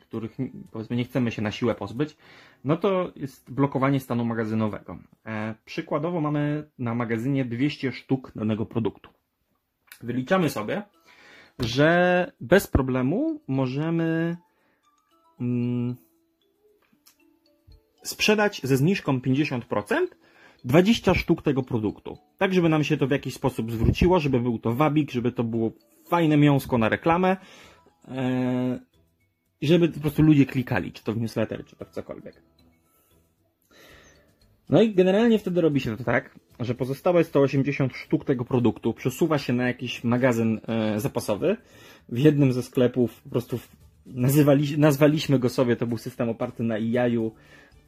których 0.01 0.37
powiedzmy 0.71 0.97
nie 0.97 1.05
chcemy 1.05 1.31
się 1.31 1.43
na 1.43 1.51
siłę 1.51 1.75
pozbyć, 1.75 2.17
no 2.65 2.77
to 2.77 3.13
jest 3.17 3.51
blokowanie 3.51 4.01
stanu 4.01 4.25
magazynowego. 4.25 4.99
Przykładowo 5.65 6.21
mamy 6.21 6.71
na 6.79 6.95
magazynie 6.95 7.45
200 7.45 7.93
sztuk 7.93 8.33
danego 8.37 8.67
produktu. 8.67 9.11
Wyliczamy 10.01 10.51
sobie, 10.51 10.83
że 11.59 12.33
bez 12.41 12.67
problemu 12.67 13.41
możemy 13.49 14.37
mm, 15.41 15.97
sprzedać 18.03 18.61
ze 18.65 18.77
zniżką 18.77 19.19
50% 19.19 20.07
20 20.65 21.15
sztuk 21.15 21.43
tego 21.43 21.63
produktu. 21.63 22.19
Tak, 22.39 22.55
żeby 22.55 22.69
nam 22.69 22.85
się 22.85 22.97
to 22.97 23.07
w 23.07 23.11
jakiś 23.11 23.35
sposób 23.35 23.73
zwróciło, 23.73 24.21
żeby 24.21 24.41
był 24.41 24.59
to 24.59 24.73
wabik, 24.73 25.11
żeby 25.11 25.33
to 25.33 25.45
było 25.45 25.71
fajne 26.09 26.37
miąsko 26.37 26.79
na 26.79 26.89
reklamę 26.89 27.37
e, 28.09 28.81
i 29.65 29.67
żeby 29.67 29.89
po 29.89 30.01
prostu 30.01 30.23
ludzie 30.23 30.47
klikali, 30.47 30.93
czy 30.93 31.05
to 31.05 31.13
w 31.13 31.21
newsletter, 31.21 31.65
czy 31.65 31.77
to 31.77 31.85
w 31.85 31.91
cokolwiek. 31.91 32.43
No 34.69 34.83
i 34.83 34.95
generalnie 34.95 35.39
wtedy 35.39 35.61
robi 35.61 35.81
się 35.81 35.97
to 35.97 36.05
tak, 36.05 36.39
że 36.61 36.75
pozostałe 36.75 37.25
180 37.25 37.97
sztuk 37.97 38.25
tego 38.25 38.45
produktu 38.45 38.95
przesuwa 38.95 39.39
się 39.39 39.53
na 39.53 39.67
jakiś 39.67 40.05
magazyn 40.05 40.61
e, 40.69 41.01
zapasowy. 41.01 41.57
W 42.09 42.19
jednym 42.19 42.53
ze 42.53 42.63
sklepów 42.63 43.23
po 43.23 43.31
prostu 43.31 43.59
nazywali, 44.07 44.79
nazwaliśmy 44.79 45.39
go 45.39 45.49
sobie, 45.49 45.77
to 45.77 45.87
był 45.87 45.99
system 45.99 46.29
oparty 46.29 46.63
na 46.63 46.79
IAU, 46.79 47.33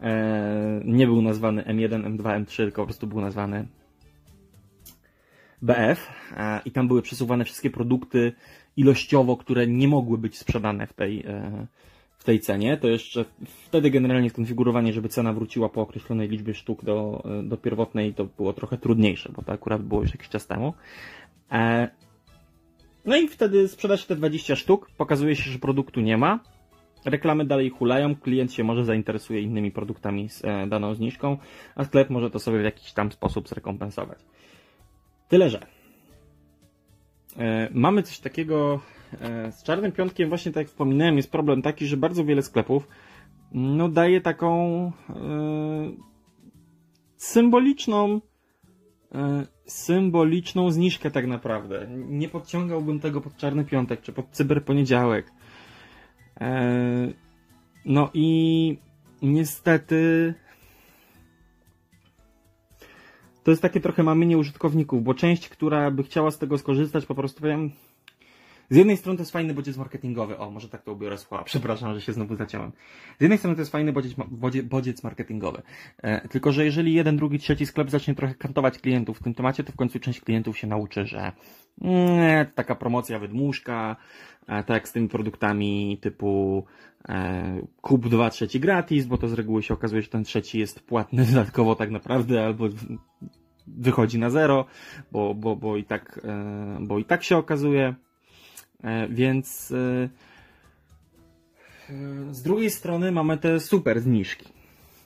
E, 0.00 0.80
nie 0.84 1.06
był 1.06 1.22
nazwany 1.22 1.62
M1, 1.62 2.16
M2, 2.16 2.44
M3, 2.44 2.56
tylko 2.56 2.82
po 2.82 2.86
prostu 2.86 3.06
był 3.06 3.20
nazwany 3.20 3.66
BF 5.62 6.10
e, 6.36 6.60
i 6.64 6.70
tam 6.70 6.88
były 6.88 7.02
przesuwane 7.02 7.44
wszystkie 7.44 7.70
produkty 7.70 8.32
ilościowo, 8.76 9.36
które 9.36 9.66
nie 9.66 9.88
mogły 9.88 10.18
być 10.18 10.38
sprzedane 10.38 10.86
w 10.86 10.92
tej, 10.92 11.20
e, 11.26 11.66
w 12.18 12.24
tej 12.24 12.40
cenie. 12.40 12.76
To 12.76 12.88
jeszcze 12.88 13.24
wtedy 13.44 13.90
generalnie 13.90 14.30
skonfigurowanie, 14.30 14.92
żeby 14.92 15.08
cena 15.08 15.32
wróciła 15.32 15.68
po 15.68 15.80
określonej 15.80 16.28
liczbie 16.28 16.54
sztuk 16.54 16.84
do, 16.84 17.24
do 17.42 17.56
pierwotnej, 17.56 18.14
to 18.14 18.24
było 18.24 18.52
trochę 18.52 18.78
trudniejsze, 18.78 19.32
bo 19.36 19.42
to 19.42 19.52
akurat 19.52 19.82
było 19.82 20.02
już 20.02 20.10
jakiś 20.10 20.28
czas 20.28 20.46
temu. 20.46 20.74
No 23.04 23.16
i 23.16 23.28
wtedy 23.28 23.68
sprzeda 23.68 23.96
się 23.96 24.06
te 24.06 24.16
20 24.16 24.56
sztuk, 24.56 24.90
pokazuje 24.96 25.36
się, 25.36 25.50
że 25.50 25.58
produktu 25.58 26.00
nie 26.00 26.16
ma, 26.16 26.40
Reklamy 27.06 27.44
dalej 27.44 27.70
hulają, 27.70 28.16
klient 28.16 28.52
się 28.52 28.64
może 28.64 28.84
zainteresuje 28.84 29.40
innymi 29.40 29.70
produktami 29.70 30.28
z 30.28 30.44
e, 30.44 30.66
daną 30.66 30.94
zniżką, 30.94 31.38
a 31.74 31.84
sklep 31.84 32.10
może 32.10 32.30
to 32.30 32.38
sobie 32.38 32.58
w 32.58 32.64
jakiś 32.64 32.92
tam 32.92 33.12
sposób 33.12 33.48
zrekompensować. 33.48 34.18
Tyle, 35.28 35.50
że 35.50 35.60
e, 35.62 35.66
mamy 37.70 38.02
coś 38.02 38.18
takiego 38.18 38.80
e, 39.20 39.52
z 39.52 39.62
czarnym 39.62 39.92
piątkiem, 39.92 40.28
właśnie 40.28 40.52
tak 40.52 40.60
jak 40.60 40.68
wspominałem, 40.68 41.16
jest 41.16 41.32
problem 41.32 41.62
taki, 41.62 41.86
że 41.86 41.96
bardzo 41.96 42.24
wiele 42.24 42.42
sklepów 42.42 42.88
no, 43.52 43.88
daje 43.88 44.20
taką 44.20 44.92
symboliczną 47.16 48.20
symboliczną 49.66 50.70
zniżkę 50.70 51.10
tak 51.10 51.26
naprawdę. 51.26 51.86
Nie 51.96 52.28
podciągałbym 52.28 53.00
tego 53.00 53.20
pod 53.20 53.36
czarny 53.36 53.64
piątek 53.64 54.00
czy 54.00 54.12
pod 54.12 54.30
cyberponiedziałek. 54.30 55.32
E, 56.40 57.08
no 57.84 58.10
i 58.14 58.78
niestety 59.22 60.34
to 63.46 63.50
jest 63.50 63.62
takie 63.62 63.80
trochę 63.80 64.02
mamienie 64.02 64.38
użytkowników, 64.38 65.02
bo 65.02 65.14
część, 65.14 65.48
która 65.48 65.90
by 65.90 66.02
chciała 66.02 66.30
z 66.30 66.38
tego 66.38 66.58
skorzystać, 66.58 67.06
po 67.06 67.14
prostu 67.14 67.40
powiem, 67.40 67.70
z 68.70 68.76
jednej 68.76 68.96
strony 68.96 69.16
to 69.16 69.22
jest 69.22 69.32
fajny 69.32 69.54
bodziec 69.54 69.76
marketingowy. 69.76 70.38
O, 70.38 70.50
może 70.50 70.68
tak 70.68 70.82
to 70.82 70.92
ubiorę 70.92 71.18
słowa. 71.18 71.44
Przepraszam, 71.44 71.94
że 71.94 72.00
się 72.00 72.12
znowu 72.12 72.36
zaciąłem. 72.36 72.72
Z 73.18 73.20
jednej 73.20 73.38
strony 73.38 73.56
to 73.56 73.60
jest 73.60 73.72
fajny 73.72 73.92
bodziec, 73.92 74.14
bodziec 74.64 75.02
marketingowy. 75.02 75.62
E, 76.02 76.28
tylko, 76.28 76.52
że 76.52 76.64
jeżeli 76.64 76.94
jeden, 76.94 77.16
drugi, 77.16 77.38
trzeci 77.38 77.66
sklep 77.66 77.90
zacznie 77.90 78.14
trochę 78.14 78.34
kantować 78.34 78.78
klientów 78.78 79.18
w 79.18 79.22
tym 79.22 79.34
temacie, 79.34 79.64
to 79.64 79.72
w 79.72 79.76
końcu 79.76 80.00
część 80.00 80.20
klientów 80.20 80.58
się 80.58 80.66
nauczy, 80.66 81.06
że 81.06 81.32
mm, 81.82 82.46
taka 82.54 82.74
promocja 82.74 83.18
wydmuszka, 83.18 83.96
e, 84.46 84.64
tak 84.64 84.88
z 84.88 84.92
tymi 84.92 85.08
produktami 85.08 85.98
typu 86.00 86.64
e, 87.08 87.62
kup 87.80 88.08
dwa 88.08 88.30
trzeci 88.30 88.60
gratis, 88.60 89.06
bo 89.06 89.18
to 89.18 89.28
z 89.28 89.32
reguły 89.32 89.62
się 89.62 89.74
okazuje, 89.74 90.02
że 90.02 90.08
ten 90.08 90.24
trzeci 90.24 90.58
jest 90.58 90.80
płatny 90.80 91.24
dodatkowo 91.32 91.74
tak 91.74 91.90
naprawdę, 91.90 92.44
albo 92.44 92.64
wychodzi 93.66 94.18
na 94.18 94.30
zero, 94.30 94.64
bo, 95.12 95.34
bo, 95.34 95.56
bo, 95.56 95.76
i, 95.76 95.84
tak, 95.84 96.20
e, 96.24 96.78
bo 96.80 96.98
i 96.98 97.04
tak 97.04 97.24
się 97.24 97.36
okazuje. 97.36 97.94
E, 98.86 99.08
więc 99.08 99.72
e, 99.72 100.08
e, 101.90 102.34
z 102.34 102.42
drugiej 102.42 102.70
strony 102.70 103.12
mamy 103.12 103.38
te 103.38 103.60
super 103.60 104.00
zniżki. 104.00 104.48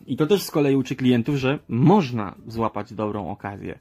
I 0.06 0.16
to 0.16 0.26
też 0.26 0.42
z 0.42 0.50
kolei 0.50 0.76
uczy 0.76 0.96
klientów, 0.96 1.36
że 1.36 1.58
można 1.68 2.34
złapać 2.46 2.94
dobrą 2.94 3.30
okazję. 3.30 3.78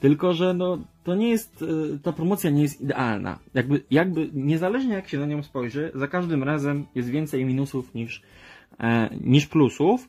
Tylko, 0.00 0.32
że 0.32 0.54
no, 0.54 0.78
to 1.04 1.14
nie 1.14 1.30
jest, 1.30 1.64
ta 2.02 2.12
promocja 2.12 2.50
nie 2.50 2.62
jest 2.62 2.80
idealna. 2.80 3.38
Jakby, 3.54 3.84
jakby, 3.90 4.30
niezależnie 4.32 4.94
jak 4.94 5.08
się 5.08 5.18
na 5.18 5.26
nią 5.26 5.42
spojrzy, 5.42 5.92
za 5.94 6.08
każdym 6.08 6.42
razem 6.42 6.86
jest 6.94 7.08
więcej 7.08 7.44
minusów 7.44 7.94
niż, 7.94 8.22
niż 9.20 9.46
plusów. 9.46 10.08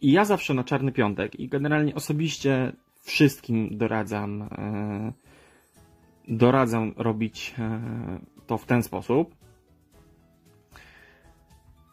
I 0.00 0.12
ja 0.12 0.24
zawsze 0.24 0.54
na 0.54 0.64
czarny 0.64 0.92
piątek 0.92 1.40
i 1.40 1.48
generalnie 1.48 1.94
osobiście 1.94 2.72
wszystkim 3.02 3.78
doradzam 3.78 4.48
doradzam 6.28 6.94
robić 6.96 7.54
to 8.46 8.58
w 8.58 8.66
ten 8.66 8.82
sposób, 8.82 9.34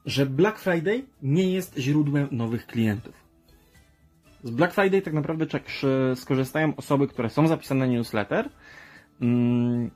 że 0.06 0.26
Black 0.26 0.60
Friday 0.60 1.04
nie 1.22 1.52
jest 1.52 1.78
źródłem 1.78 2.28
nowych 2.32 2.66
klientów. 2.66 3.14
Z 4.44 4.52
Black 4.52 4.74
Friday 4.74 5.02
tak 5.02 5.14
naprawdę 5.14 5.46
skorzystają 6.16 6.76
osoby, 6.76 7.08
które 7.08 7.30
są 7.30 7.48
zapisane 7.48 7.88
na 7.88 7.94
newsletter, 7.94 8.50
mm, 9.22 9.92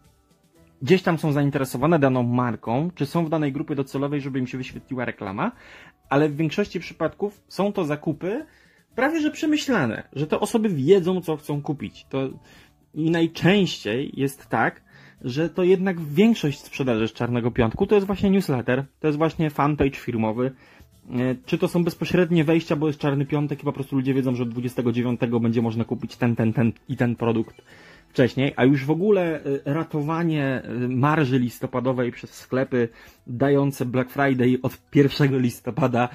gdzieś 0.81 1.01
tam 1.01 1.17
są 1.17 1.31
zainteresowane 1.31 1.99
daną 1.99 2.23
marką, 2.23 2.91
czy 2.95 3.05
są 3.05 3.25
w 3.25 3.29
danej 3.29 3.51
grupie 3.51 3.75
docelowej, 3.75 4.21
żeby 4.21 4.39
im 4.39 4.47
się 4.47 4.57
wyświetliła 4.57 5.05
reklama, 5.05 5.51
ale 6.09 6.29
w 6.29 6.35
większości 6.35 6.79
przypadków 6.79 7.41
są 7.47 7.73
to 7.73 7.85
zakupy 7.85 8.45
prawie 8.95 9.21
że 9.21 9.31
przemyślane, 9.31 10.03
że 10.13 10.27
te 10.27 10.39
osoby 10.39 10.69
wiedzą, 10.69 11.21
co 11.21 11.37
chcą 11.37 11.61
kupić. 11.61 12.05
To 12.09 12.29
i 12.93 13.11
najczęściej 13.11 14.11
jest 14.13 14.47
tak, 14.47 14.81
że 15.23 15.49
to 15.49 15.63
jednak 15.63 16.01
większość 16.01 16.59
sprzedaży 16.59 17.07
z 17.07 17.13
Czarnego 17.13 17.51
Piątku 17.51 17.87
to 17.87 17.95
jest 17.95 18.07
właśnie 18.07 18.29
newsletter, 18.29 18.85
to 18.99 19.07
jest 19.07 19.17
właśnie 19.17 19.49
fanpage 19.49 19.95
firmowy, 19.95 20.51
e, 21.09 21.35
czy 21.45 21.57
to 21.57 21.67
są 21.67 21.83
bezpośrednie 21.83 22.43
wejścia, 22.43 22.75
bo 22.75 22.87
jest 22.87 22.99
Czarny 22.99 23.25
Piątek 23.25 23.61
i 23.61 23.65
po 23.65 23.73
prostu 23.73 23.95
ludzie 23.95 24.13
wiedzą, 24.13 24.35
że 24.35 24.43
od 24.43 24.49
29 24.49 25.19
będzie 25.41 25.61
można 25.61 25.83
kupić 25.85 26.15
ten, 26.15 26.35
ten, 26.35 26.53
ten 26.53 26.71
i 26.89 26.97
ten 26.97 27.15
produkt 27.15 27.61
wcześniej, 28.09 28.53
a 28.55 28.65
już 28.65 28.85
w 28.85 28.91
ogóle 28.91 29.41
ratowanie 29.65 30.61
marży 30.89 31.39
listopadowej 31.39 32.11
przez 32.11 32.33
sklepy 32.33 32.89
dające 33.27 33.85
Black 33.85 34.09
Friday 34.09 34.57
od 34.61 34.77
1 34.95 35.39
listopada, 35.39 36.09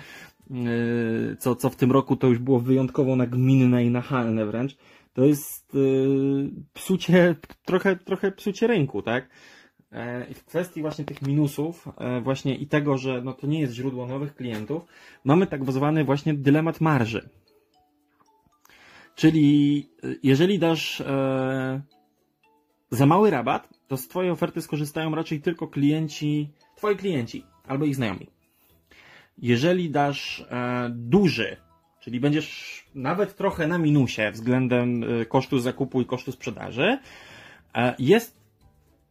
co, 1.39 1.57
co 1.57 1.71
w 1.71 1.77
tym 1.77 1.93
roku 1.93 2.17
to 2.17 2.27
już 2.27 2.39
było 2.39 2.61
wyjątkowo 2.61 3.17
nagminne 3.17 3.85
i 3.85 3.91
nachalne 3.91 4.47
wręcz, 4.47 4.77
to 5.13 5.25
jest 5.25 5.73
psucie, 6.73 7.37
trochę, 7.65 7.97
trochę 7.97 8.33
psucie 8.33 8.67
rynku, 8.67 9.03
tak? 9.03 9.29
E, 9.93 10.35
w 10.35 10.45
kwestii 10.45 10.81
właśnie 10.81 11.05
tych 11.05 11.23
minusów, 11.23 11.89
e, 11.99 12.21
właśnie 12.21 12.57
i 12.57 12.67
tego, 12.67 12.99
że 12.99 13.23
no 13.23 13.33
to 13.33 13.47
nie 13.47 13.61
jest 13.61 13.75
źródło 13.75 14.07
nowych 14.07 14.35
klientów, 14.35 14.83
mamy 15.25 15.47
tak 15.47 15.73
zwany 15.73 16.05
właśnie 16.05 16.35
dylemat 16.35 16.81
marży. 16.81 17.29
Czyli 19.15 19.89
e, 20.05 20.09
jeżeli 20.23 20.59
dasz 20.59 21.01
e, 21.01 21.83
za 22.91 23.07
mały 23.07 23.31
rabat, 23.31 23.69
to 23.87 23.97
z 23.97 24.09
Twojej 24.09 24.31
oferty 24.31 24.63
skorzystają 24.63 25.15
raczej 25.15 25.41
tylko 25.41 25.69
klienci, 25.69 26.51
Twoi 26.77 26.97
klienci 26.97 27.45
albo 27.67 27.85
ich 27.85 27.97
znajomi. 27.97 28.27
Jeżeli 29.39 29.91
dasz 29.91 30.41
e, 30.51 30.91
duży, 30.95 31.57
czyli 32.01 32.21
będziesz 32.21 32.85
nawet 32.95 33.37
trochę 33.37 33.67
na 33.67 33.79
minusie 33.79 34.31
względem 34.33 35.05
kosztu 35.29 35.59
zakupu 35.59 36.01
i 36.01 36.07
kosztu 36.07 36.33
sprzedaży, 36.33 36.99
e, 37.75 37.95
jest 37.99 38.39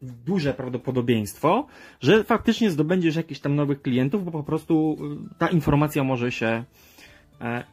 duże 0.01 0.53
prawdopodobieństwo, 0.53 1.67
że 2.01 2.23
faktycznie 2.23 2.71
zdobędziesz 2.71 3.15
jakichś 3.15 3.39
tam 3.39 3.55
nowych 3.55 3.81
klientów, 3.81 4.25
bo 4.25 4.31
po 4.31 4.43
prostu 4.43 4.97
ta 5.37 5.47
informacja 5.47 6.03
może 6.03 6.31
się 6.31 6.63
e, 7.41 7.63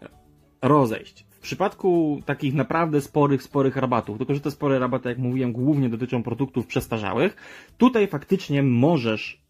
rozejść. 0.63 1.27
W 1.31 1.39
przypadku 1.39 2.23
takich 2.27 2.55
naprawdę 2.55 3.01
sporych, 3.01 3.43
sporych 3.43 3.77
rabatów, 3.77 4.19
tylko 4.19 4.35
że 4.35 4.41
te 4.41 4.51
spore 4.51 4.79
rabaty, 4.79 5.09
jak 5.09 5.19
mówiłem, 5.19 5.53
głównie 5.53 5.89
dotyczą 5.89 6.23
produktów 6.23 6.67
przestarzałych, 6.67 7.37
tutaj 7.79 8.07
faktycznie 8.07 8.63
możesz 8.63 9.44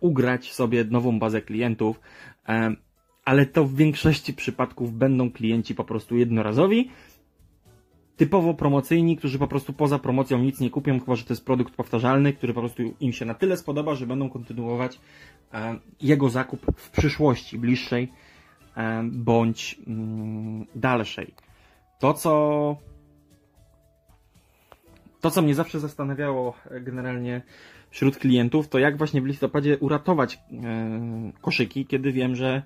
ugrać 0.00 0.52
sobie 0.52 0.84
nową 0.84 1.18
bazę 1.18 1.42
klientów, 1.42 2.00
ale 3.24 3.46
to 3.46 3.64
w 3.64 3.74
większości 3.74 4.34
przypadków 4.34 4.92
będą 4.92 5.30
klienci 5.30 5.74
po 5.74 5.84
prostu 5.84 6.16
jednorazowi, 6.16 6.90
typowo 8.16 8.54
promocyjni, 8.54 9.16
którzy 9.16 9.38
po 9.38 9.46
prostu 9.46 9.72
poza 9.72 9.98
promocją 9.98 10.38
nic 10.38 10.60
nie 10.60 10.70
kupią, 10.70 11.00
chyba 11.00 11.14
że 11.14 11.24
to 11.24 11.32
jest 11.32 11.44
produkt 11.44 11.74
powtarzalny, 11.74 12.32
który 12.32 12.54
po 12.54 12.60
prostu 12.60 12.82
im 13.00 13.12
się 13.12 13.24
na 13.24 13.34
tyle 13.34 13.56
spodoba, 13.56 13.94
że 13.94 14.06
będą 14.06 14.30
kontynuować 14.30 15.00
jego 16.00 16.28
zakup 16.28 16.66
w 16.76 16.90
przyszłości 16.90 17.58
bliższej 17.58 18.12
bądź 19.02 19.80
mm, 19.86 20.66
dalszej. 20.74 21.34
To, 21.98 22.14
co 22.14 22.76
to, 25.20 25.30
co 25.30 25.42
mnie 25.42 25.54
zawsze 25.54 25.80
zastanawiało 25.80 26.54
e, 26.70 26.80
generalnie 26.80 27.42
wśród 27.90 28.16
klientów, 28.16 28.68
to 28.68 28.78
jak 28.78 28.98
właśnie 28.98 29.22
w 29.22 29.26
listopadzie 29.26 29.78
uratować 29.78 30.38
koszyki, 31.40 31.86
kiedy 31.86 32.12
wiem, 32.12 32.36
że 32.36 32.62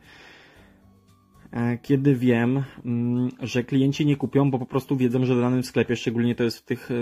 E, 1.55 1.79
kiedy 1.79 2.15
wiem, 2.15 2.63
mm, 2.85 3.29
że 3.41 3.65
klienci 3.65 4.07
nie 4.07 4.17
kupią, 4.17 4.51
bo 4.51 4.59
po 4.59 4.67
prostu 4.67 4.97
wiedzą, 4.97 5.25
że 5.25 5.35
w 5.35 5.41
danym 5.41 5.63
sklepie, 5.63 5.97
szczególnie 5.97 6.35
to 6.35 6.45
jest 6.45 6.59
w 6.59 6.63
tych, 6.63 6.91
e, 6.91 6.95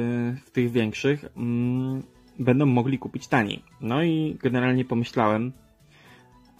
w 0.45 0.51
tych 0.51 0.71
większych, 0.71 1.25
mm, 1.37 2.03
będą 2.39 2.67
mogli 2.67 2.99
kupić 2.99 3.29
taniej. 3.29 3.63
No 3.81 4.03
i 4.03 4.37
generalnie 4.43 4.85
pomyślałem, 4.85 5.53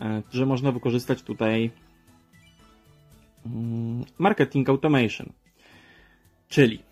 e, 0.01 0.23
że 0.31 0.47
można 0.47 0.73
wykorzystać 0.73 1.23
tutaj 1.23 1.71
mm, 3.47 4.05
marketing 4.19 4.69
automation. 4.69 5.33
Czyli 6.49 6.83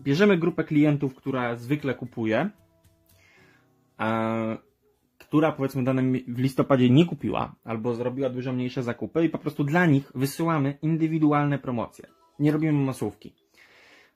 bierzemy 0.00 0.38
grupę 0.38 0.64
klientów, 0.64 1.14
która 1.14 1.56
zwykle 1.56 1.94
kupuje, 1.94 2.50
która 5.18 5.52
powiedzmy 5.52 5.84
danym 5.84 6.12
w 6.28 6.38
listopadzie 6.38 6.90
nie 6.90 7.06
kupiła 7.06 7.54
albo 7.64 7.94
zrobiła 7.94 8.30
dużo 8.30 8.52
mniejsze 8.52 8.82
zakupy 8.82 9.24
i 9.24 9.28
po 9.28 9.38
prostu 9.38 9.64
dla 9.64 9.86
nich 9.86 10.12
wysyłamy 10.14 10.78
indywidualne 10.82 11.58
promocje. 11.58 12.06
Nie 12.38 12.52
robimy 12.52 12.72
masówki. 12.72 13.32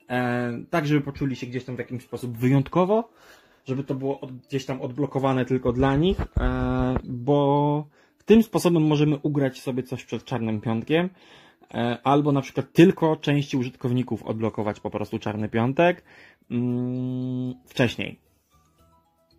E, 0.08 0.58
tak, 0.70 0.86
żeby 0.86 1.00
poczuli 1.00 1.36
się 1.36 1.46
gdzieś 1.46 1.64
tam 1.64 1.76
w 1.76 1.78
jakiś 1.78 2.02
sposób 2.02 2.36
wyjątkowo, 2.36 3.08
żeby 3.64 3.84
to 3.84 3.94
było 3.94 4.20
gdzieś 4.48 4.66
tam 4.66 4.80
odblokowane 4.82 5.44
tylko 5.44 5.72
dla 5.72 5.96
nich, 5.96 6.20
e, 6.20 6.96
bo 7.04 7.86
tym 8.24 8.42
sposobem 8.42 8.82
możemy 8.86 9.16
ugrać 9.16 9.60
sobie 9.60 9.82
coś 9.82 10.04
przed 10.04 10.24
czarnym 10.24 10.60
piątkiem, 10.60 11.10
e, 11.74 11.98
albo 12.04 12.32
na 12.32 12.40
przykład 12.40 12.72
tylko 12.72 13.16
części 13.16 13.56
użytkowników 13.56 14.22
odblokować 14.22 14.80
po 14.80 14.90
prostu 14.90 15.18
czarny 15.18 15.48
piątek 15.48 16.04
mm, 16.50 17.54
wcześniej 17.66 18.24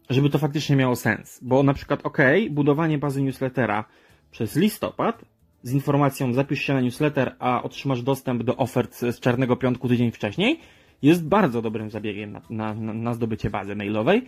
żeby 0.10 0.30
to 0.30 0.40
faktycznie 0.40 0.76
miało 0.76 0.96
sens. 0.96 1.40
Bo 1.42 1.64
na 1.64 1.74
przykład, 1.74 2.00
ok, 2.04 2.18
budowanie 2.50 2.98
bazy 2.98 3.22
newslettera 3.22 3.86
przez 4.32 4.56
listopad 4.56 5.26
z 5.64 5.74
informacją 5.74 6.34
zapisz 6.34 6.62
się 6.62 6.74
na 6.74 6.82
newsletter, 6.82 7.36
a 7.40 7.64
otrzymasz 7.64 8.02
dostęp 8.02 8.44
do 8.44 8.58
ofert 8.58 8.96
z 8.96 9.20
czarnego 9.20 9.56
piątku 9.56 9.88
tydzień 9.88 10.12
wcześniej, 10.12 10.60
jest 11.02 11.28
bardzo 11.28 11.62
dobrym 11.62 11.90
zabiegiem 11.90 12.32
na, 12.50 12.74
na, 12.74 12.94
na 12.94 13.14
zdobycie 13.14 13.50
bazy 13.50 13.76
mailowej 13.76 14.26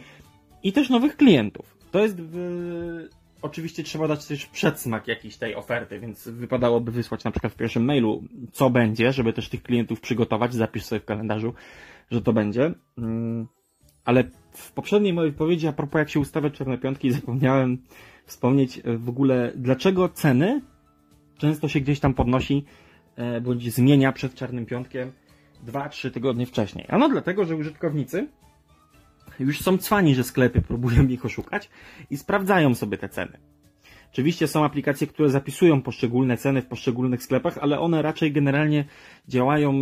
i 0.63 0.73
też 0.73 0.89
nowych 0.89 1.17
klientów. 1.17 1.77
To 1.91 1.99
jest 1.99 2.21
w... 2.21 2.37
Oczywiście 3.41 3.83
trzeba 3.83 4.07
dać 4.07 4.25
też 4.25 4.45
przedsmak 4.45 5.07
jakiejś 5.07 5.37
tej 5.37 5.55
oferty, 5.55 5.99
więc 5.99 6.27
wypadałoby 6.27 6.91
wysłać 6.91 7.23
na 7.23 7.31
przykład 7.31 7.53
w 7.53 7.55
pierwszym 7.55 7.85
mailu, 7.85 8.23
co 8.51 8.69
będzie, 8.69 9.13
żeby 9.13 9.33
też 9.33 9.49
tych 9.49 9.63
klientów 9.63 10.01
przygotować. 10.01 10.53
Zapisz 10.53 10.85
sobie 10.85 10.99
w 10.99 11.05
kalendarzu, 11.05 11.53
że 12.11 12.21
to 12.21 12.33
będzie. 12.33 12.73
Mm, 12.97 13.47
ale 14.07 14.23
w 14.51 14.71
poprzedniej 14.71 15.13
mojej 15.13 15.31
wypowiedzi 15.31 15.67
a 15.67 15.73
propos 15.73 15.99
jak 15.99 16.09
się 16.09 16.19
ustawia 16.19 16.49
czarne 16.49 16.77
piątki 16.77 17.11
zapomniałem 17.21 17.77
wspomnieć 18.25 18.81
w 18.97 19.09
ogóle 19.09 19.51
dlaczego 19.55 20.09
ceny 20.09 20.61
często 21.37 21.67
się 21.67 21.79
gdzieś 21.79 21.99
tam 21.99 22.13
podnosi 22.13 22.65
e, 23.15 23.41
bądź 23.41 23.73
zmienia 23.73 24.11
przed 24.11 24.35
czarnym 24.35 24.65
piątkiem 24.65 25.11
2-3 25.67 26.11
tygodnie 26.11 26.45
wcześniej. 26.45 26.85
Ano 26.89 27.09
dlatego, 27.09 27.45
że 27.45 27.55
użytkownicy 27.55 28.27
już 29.39 29.61
są 29.61 29.77
cwani, 29.77 30.15
że 30.15 30.23
sklepy 30.23 30.61
próbują 30.61 31.07
ich 31.07 31.25
oszukać 31.25 31.69
i 32.09 32.17
sprawdzają 32.17 32.75
sobie 32.75 32.97
te 32.97 33.09
ceny. 33.09 33.37
Oczywiście 34.11 34.47
są 34.47 34.65
aplikacje, 34.65 35.07
które 35.07 35.29
zapisują 35.29 35.81
poszczególne 35.81 36.37
ceny 36.37 36.61
w 36.61 36.65
poszczególnych 36.65 37.23
sklepach, 37.23 37.57
ale 37.57 37.79
one 37.79 38.01
raczej 38.01 38.31
generalnie 38.31 38.85
działają 39.27 39.73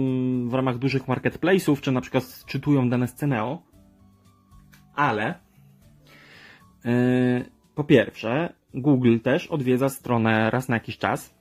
w 0.50 0.54
ramach 0.54 0.78
dużych 0.78 1.04
marketplace'ów, 1.04 1.82
czy 1.82 1.92
na 1.92 2.02
przykład 2.02 2.44
czytują 2.46 2.90
dane 2.90 3.08
z 3.08 3.14
Ceneo, 3.14 3.75
ale 4.96 5.34
yy, 6.86 7.46
po 7.76 7.84
pierwsze, 7.84 8.54
Google 8.74 9.20
też 9.20 9.48
odwiedza 9.48 9.90
stronę 9.90 10.50
raz 10.52 10.70
na 10.70 10.76
jakiś 10.76 10.98
czas, 10.98 11.36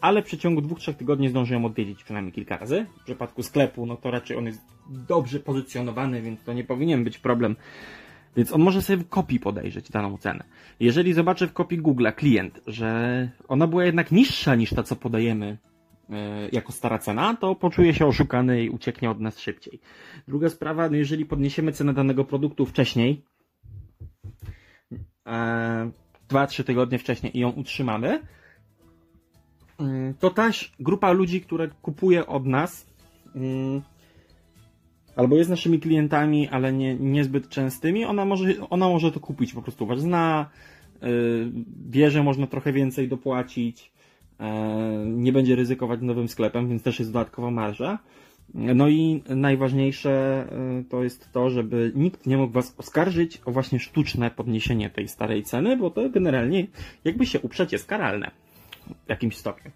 ale 0.00 0.22
w 0.22 0.24
przeciągu 0.24 0.60
dwóch, 0.60 0.78
trzech 0.78 0.96
tygodni 0.96 1.28
zdąży 1.28 1.54
ją 1.54 1.64
odwiedzić 1.64 2.04
przynajmniej 2.04 2.32
kilka 2.32 2.56
razy. 2.56 2.86
W 3.00 3.04
przypadku 3.04 3.42
sklepu, 3.42 3.86
no 3.86 3.96
to 3.96 4.10
raczej 4.10 4.36
on 4.36 4.46
jest 4.46 4.60
dobrze 4.88 5.40
pozycjonowany, 5.40 6.22
więc 6.22 6.44
to 6.44 6.52
nie 6.52 6.64
powinien 6.64 7.04
być 7.04 7.18
problem. 7.18 7.56
Więc 8.36 8.52
on 8.52 8.60
może 8.60 8.82
sobie 8.82 8.96
w 8.96 9.08
kopii 9.08 9.40
podejrzeć 9.40 9.90
daną 9.90 10.18
cenę. 10.18 10.44
Jeżeli 10.80 11.12
zobaczy 11.12 11.46
w 11.46 11.52
kopii 11.52 11.78
Google 11.78 12.06
klient, 12.16 12.60
że 12.66 13.28
ona 13.48 13.66
była 13.66 13.84
jednak 13.84 14.12
niższa 14.12 14.54
niż 14.54 14.70
ta, 14.70 14.82
co 14.82 14.96
podajemy 14.96 15.58
jako 16.52 16.72
stara 16.72 16.98
cena, 16.98 17.36
to 17.36 17.54
poczuje 17.54 17.94
się 17.94 18.06
oszukany 18.06 18.64
i 18.64 18.70
ucieknie 18.70 19.10
od 19.10 19.20
nas 19.20 19.38
szybciej. 19.38 19.80
Druga 20.28 20.48
sprawa, 20.48 20.88
no 20.88 20.96
jeżeli 20.96 21.26
podniesiemy 21.26 21.72
cenę 21.72 21.94
danego 21.94 22.24
produktu 22.24 22.66
wcześniej, 22.66 23.24
2-3 26.28 26.60
e, 26.60 26.64
tygodnie 26.64 26.98
wcześniej 26.98 27.36
i 27.36 27.40
ją 27.40 27.50
utrzymamy, 27.50 28.22
mm, 29.78 30.14
to 30.14 30.30
też 30.30 30.72
grupa 30.80 31.12
ludzi, 31.12 31.40
które 31.40 31.68
kupuje 31.68 32.26
od 32.26 32.46
nas, 32.46 32.86
mm, 33.34 33.82
albo 35.16 35.36
jest 35.36 35.50
naszymi 35.50 35.80
klientami, 35.80 36.48
ale 36.48 36.72
nie, 36.72 36.94
niezbyt 36.94 37.48
częstymi, 37.48 38.04
ona 38.04 38.24
może, 38.24 38.68
ona 38.70 38.88
może 38.88 39.12
to 39.12 39.20
kupić 39.20 39.52
po 39.52 39.62
prostu, 39.62 39.86
was 39.86 40.00
zna, 40.00 40.50
e, 41.02 41.06
wie, 41.90 42.10
że 42.10 42.22
można 42.22 42.46
trochę 42.46 42.72
więcej 42.72 43.08
dopłacić, 43.08 43.95
E, 43.95 43.95
nie 45.06 45.32
będzie 45.32 45.56
ryzykować 45.56 46.00
nowym 46.02 46.28
sklepem, 46.28 46.68
więc 46.68 46.82
też 46.82 46.98
jest 46.98 47.12
dodatkowa 47.12 47.50
marża. 47.50 47.98
No 48.54 48.88
i 48.88 49.22
najważniejsze 49.28 50.10
e, 50.10 50.84
to 50.90 51.04
jest 51.04 51.32
to, 51.32 51.50
żeby 51.50 51.92
nikt 51.94 52.26
nie 52.26 52.36
mógł 52.36 52.52
Was 52.52 52.74
oskarżyć 52.78 53.40
o 53.44 53.52
właśnie 53.52 53.80
sztuczne 53.80 54.30
podniesienie 54.30 54.90
tej 54.90 55.08
starej 55.08 55.42
ceny, 55.42 55.76
bo 55.76 55.90
to 55.90 56.10
generalnie 56.10 56.66
jakby 57.04 57.26
się 57.26 57.40
uprzeć 57.40 57.72
jest 57.72 57.86
karalne 57.86 58.30
w 59.06 59.08
jakimś 59.08 59.36
stopniu. 59.36 59.70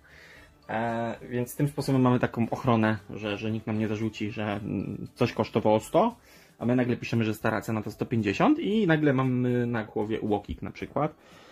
E, 0.68 1.14
więc 1.30 1.56
tym 1.56 1.68
sposobem 1.68 2.02
mamy 2.02 2.18
taką 2.18 2.50
ochronę, 2.50 2.98
że, 3.10 3.38
że 3.38 3.50
nikt 3.50 3.66
nam 3.66 3.78
nie 3.78 3.88
zarzuci, 3.88 4.30
że 4.30 4.60
coś 5.14 5.32
kosztowało 5.32 5.80
100, 5.80 6.16
a 6.58 6.66
my 6.66 6.76
nagle 6.76 6.96
piszemy, 6.96 7.24
że 7.24 7.34
stara 7.34 7.60
cena 7.60 7.82
to 7.82 7.90
150 7.90 8.58
i 8.58 8.86
nagle 8.86 9.12
mamy 9.12 9.66
na 9.66 9.84
głowie 9.84 10.20
UOKiK 10.20 10.62
na 10.62 10.70
przykład 10.70 11.14
E, 11.14 11.49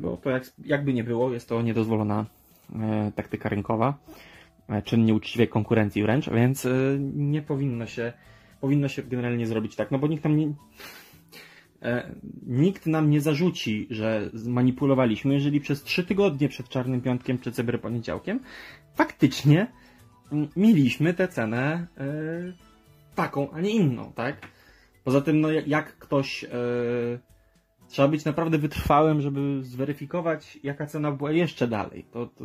bo 0.00 0.16
to 0.16 0.30
jak, 0.30 0.44
jakby 0.64 0.92
nie 0.92 1.04
było, 1.04 1.32
jest 1.32 1.48
to 1.48 1.62
niedozwolona 1.62 2.26
e, 2.74 3.12
taktyka 3.16 3.48
rynkowa, 3.48 3.98
e, 4.68 4.82
czyn 4.82 5.04
nieuczciwej 5.04 5.48
konkurencji 5.48 6.02
wręcz, 6.02 6.30
więc 6.30 6.68
nie 7.14 7.42
powinno 7.42 7.86
się 7.86 8.12
powinno 8.60 8.88
się 8.88 9.02
generalnie 9.02 9.46
zrobić 9.46 9.76
tak, 9.76 9.90
no 9.90 9.98
bo 9.98 10.06
nikt 10.06 10.24
nam 10.24 10.36
nie, 10.36 10.52
e, 11.82 12.14
nikt 12.46 12.86
nam 12.86 13.10
nie 13.10 13.20
zarzuci, 13.20 13.86
że 13.90 14.30
zmanipulowaliśmy, 14.34 15.34
jeżeli 15.34 15.60
przez 15.60 15.82
trzy 15.82 16.04
tygodnie 16.04 16.48
przed 16.48 16.68
Czarnym 16.68 17.00
Piątkiem 17.00 17.38
czy 17.38 17.52
Cyberponiedziałkiem 17.52 18.40
faktycznie 18.94 19.66
mm, 20.32 20.48
mieliśmy 20.56 21.14
tę 21.14 21.28
cenę 21.28 21.86
e, 21.98 22.06
taką, 23.14 23.50
a 23.50 23.60
nie 23.60 23.70
inną, 23.70 24.12
tak? 24.12 24.36
Poza 25.04 25.20
tym, 25.20 25.40
no 25.40 25.50
jak 25.50 25.98
ktoś. 25.98 26.46
Trzeba 27.90 28.08
być 28.08 28.24
naprawdę 28.24 28.58
wytrwałym, 28.58 29.20
żeby 29.20 29.64
zweryfikować, 29.64 30.58
jaka 30.62 30.86
cena 30.86 31.12
była 31.12 31.32
jeszcze 31.32 31.68
dalej. 31.68 32.04
To, 32.10 32.26
to 32.26 32.44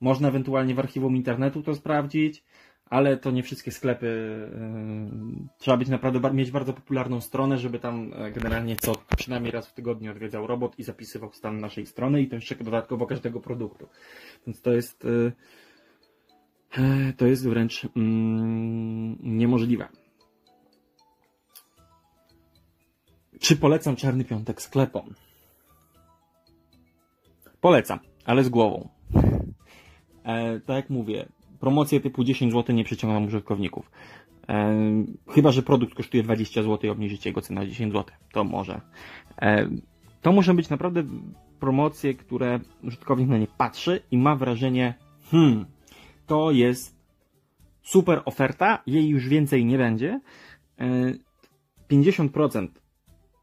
można 0.00 0.28
ewentualnie 0.28 0.74
w 0.74 0.78
archiwum 0.78 1.16
internetu 1.16 1.62
to 1.62 1.74
sprawdzić, 1.74 2.44
ale 2.90 3.16
to 3.16 3.30
nie 3.30 3.42
wszystkie 3.42 3.72
sklepy. 3.72 4.06
e, 4.54 5.58
trzeba 5.58 5.76
być 5.76 5.88
naprawdę 5.88 6.32
mieć 6.32 6.50
bardzo 6.50 6.72
popularną 6.72 7.20
stronę, 7.20 7.58
żeby 7.58 7.78
tam 7.78 8.12
e, 8.16 8.32
generalnie 8.32 8.76
co 8.76 8.92
przynajmniej 9.16 9.52
raz 9.52 9.68
w 9.68 9.74
tygodniu 9.74 10.10
odwiedzał 10.10 10.46
robot 10.46 10.78
i 10.78 10.82
zapisywał 10.82 11.32
stan 11.32 11.60
naszej 11.60 11.86
strony 11.86 12.22
i 12.22 12.28
to 12.28 12.34
jeszcze 12.34 12.54
dodatkowo 12.54 13.06
każdego 13.06 13.40
produktu. 13.40 13.88
Więc 14.46 14.60
to 14.60 14.72
jest. 14.72 15.04
e, 15.04 15.32
e, 16.82 17.12
to 17.12 17.26
jest 17.26 17.48
wręcz 17.48 17.86
mm, 17.96 19.16
niemożliwe. 19.22 20.03
Czy 23.44 23.56
polecam 23.56 23.96
Czarny 23.96 24.24
Piątek 24.24 24.62
sklepom? 24.62 25.14
Polecam, 27.60 27.98
ale 28.24 28.44
z 28.44 28.48
głową. 28.48 28.88
E, 30.24 30.60
tak 30.60 30.76
jak 30.76 30.90
mówię, 30.90 31.26
promocje 31.60 32.00
typu 32.00 32.24
10 32.24 32.52
zł 32.52 32.76
nie 32.76 32.84
przyciągną 32.84 33.26
użytkowników. 33.26 33.90
E, 34.48 34.74
chyba, 35.28 35.52
że 35.52 35.62
produkt 35.62 35.94
kosztuje 35.94 36.22
20 36.22 36.62
zł 36.62 36.78
i 36.82 36.88
obniżycie 36.88 37.30
jego 37.30 37.40
cenę 37.40 37.60
na 37.60 37.66
10 37.66 37.92
zł. 37.92 38.16
To 38.32 38.44
może. 38.44 38.80
E, 39.42 39.68
to 40.22 40.32
muszą 40.32 40.56
być 40.56 40.68
naprawdę 40.68 41.02
promocje, 41.60 42.14
które 42.14 42.60
użytkownik 42.82 43.28
na 43.28 43.38
nie 43.38 43.46
patrzy 43.46 44.02
i 44.10 44.18
ma 44.18 44.36
wrażenie, 44.36 44.94
hmm, 45.30 45.66
to 46.26 46.50
jest 46.50 46.96
super 47.82 48.22
oferta, 48.24 48.82
jej 48.86 49.08
już 49.08 49.28
więcej 49.28 49.64
nie 49.64 49.78
będzie. 49.78 50.20
E, 50.78 51.12
50% 51.88 52.83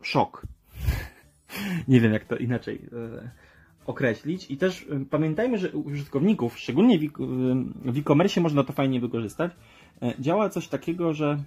szok. 0.06 0.48
nie 1.88 2.02
wiem, 2.02 2.14
jak 2.14 2.26
to 2.26 2.36
inaczej 2.36 2.82
e, 2.94 3.32
określić. 3.86 4.52
I 4.52 4.58
też 4.58 4.86
e, 4.90 5.06
pamiętajmy, 5.10 5.58
że 5.58 5.72
użytkowników, 5.72 6.60
szczególnie 6.60 7.00
w, 7.00 7.04
e- 7.04 7.08
w 7.92 7.98
e-commerce 7.98 8.42
można 8.42 8.64
to 8.64 8.74
fajnie 8.74 9.00
wykorzystać, 9.00 9.52
działa 10.20 10.50
coś 10.50 10.68
takiego, 10.68 11.14
że 11.14 11.38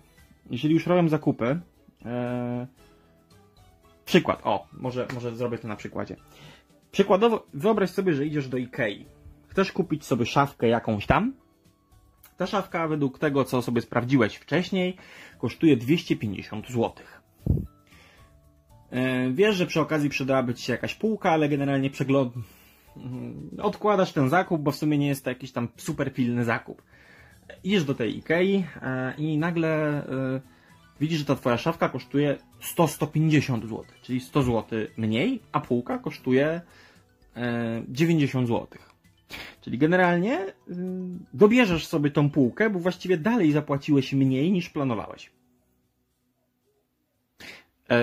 jeżeli 0.51 0.75
już 0.75 0.87
robią 0.87 1.09
zakupy, 1.09 1.61
przykład, 4.05 4.40
o, 4.45 4.67
może, 4.73 5.07
może 5.14 5.37
zrobię 5.37 5.59
to 5.59 5.69
na 5.69 5.77
przykładzie. 5.77 6.17
Przykładowo, 6.93 7.47
wyobraź 7.55 7.90
sobie, 7.90 8.14
że 8.14 8.27
idziesz 8.27 8.49
do 8.49 8.57
Ikei. 8.57 9.07
Chcesz 9.49 9.73
kupić 9.73 10.05
sobie 10.05 10.27
szafkę 10.27 10.69
jakąś 10.69 11.07
tam. 11.07 11.33
Ta 12.37 12.47
szafka, 12.47 12.88
według 12.88 13.19
tego, 13.19 13.45
co 13.45 13.62
sobie 13.62 13.81
sprawdziłeś 13.81 14.37
wcześniej, 14.37 14.97
kosztuje 15.38 15.77
250 15.77 16.71
złotych. 16.71 17.23
E, 18.94 19.30
Wiesz, 19.30 19.57
że 19.57 19.66
przy 19.66 19.80
okazji 19.80 20.09
przydałaby 20.11 20.54
ci 20.54 20.64
się 20.64 20.72
jakaś 20.72 20.94
półka, 20.94 21.30
ale 21.30 21.48
generalnie 21.48 21.90
przegląd... 21.90 22.33
mm, 22.96 23.50
odkładasz 23.62 24.12
ten 24.12 24.28
zakup, 24.28 24.62
bo 24.62 24.70
w 24.70 24.76
sumie 24.76 24.98
nie 24.98 25.09
jest 25.09 25.24
to 25.24 25.30
jakiś 25.30 25.52
tam 25.52 25.68
super 25.76 26.14
pilny 26.14 26.44
zakup. 26.44 26.83
Idziesz 27.64 27.85
do 27.85 27.94
tej 27.94 28.18
Ikei 28.18 28.64
e, 28.83 29.14
i 29.18 29.38
nagle 29.38 29.68
e, 29.68 30.40
widzisz, 31.00 31.18
że 31.18 31.24
ta 31.24 31.35
twoja 31.35 31.59
szafka 31.59 31.88
kosztuje 31.88 32.37
100-150 32.76 33.61
zł, 33.62 33.85
czyli 34.02 34.20
100 34.20 34.42
zł 34.42 34.78
mniej, 34.96 35.40
a 35.52 35.61
półka 35.61 35.98
kosztuje 35.98 36.61
e, 37.37 37.83
90 37.88 38.48
zł. 38.48 38.68
Czyli 39.61 39.78
generalnie 39.78 40.46
dobierzesz 41.35 41.87
sobie 41.87 42.11
tą 42.11 42.30
półkę, 42.30 42.70
bo 42.70 42.78
właściwie 42.78 43.16
dalej 43.16 43.52
zapłaciłeś 43.52 44.12
mniej 44.12 44.52
niż 44.52 44.70
planowałeś. 44.70 45.30
E, 47.90 47.99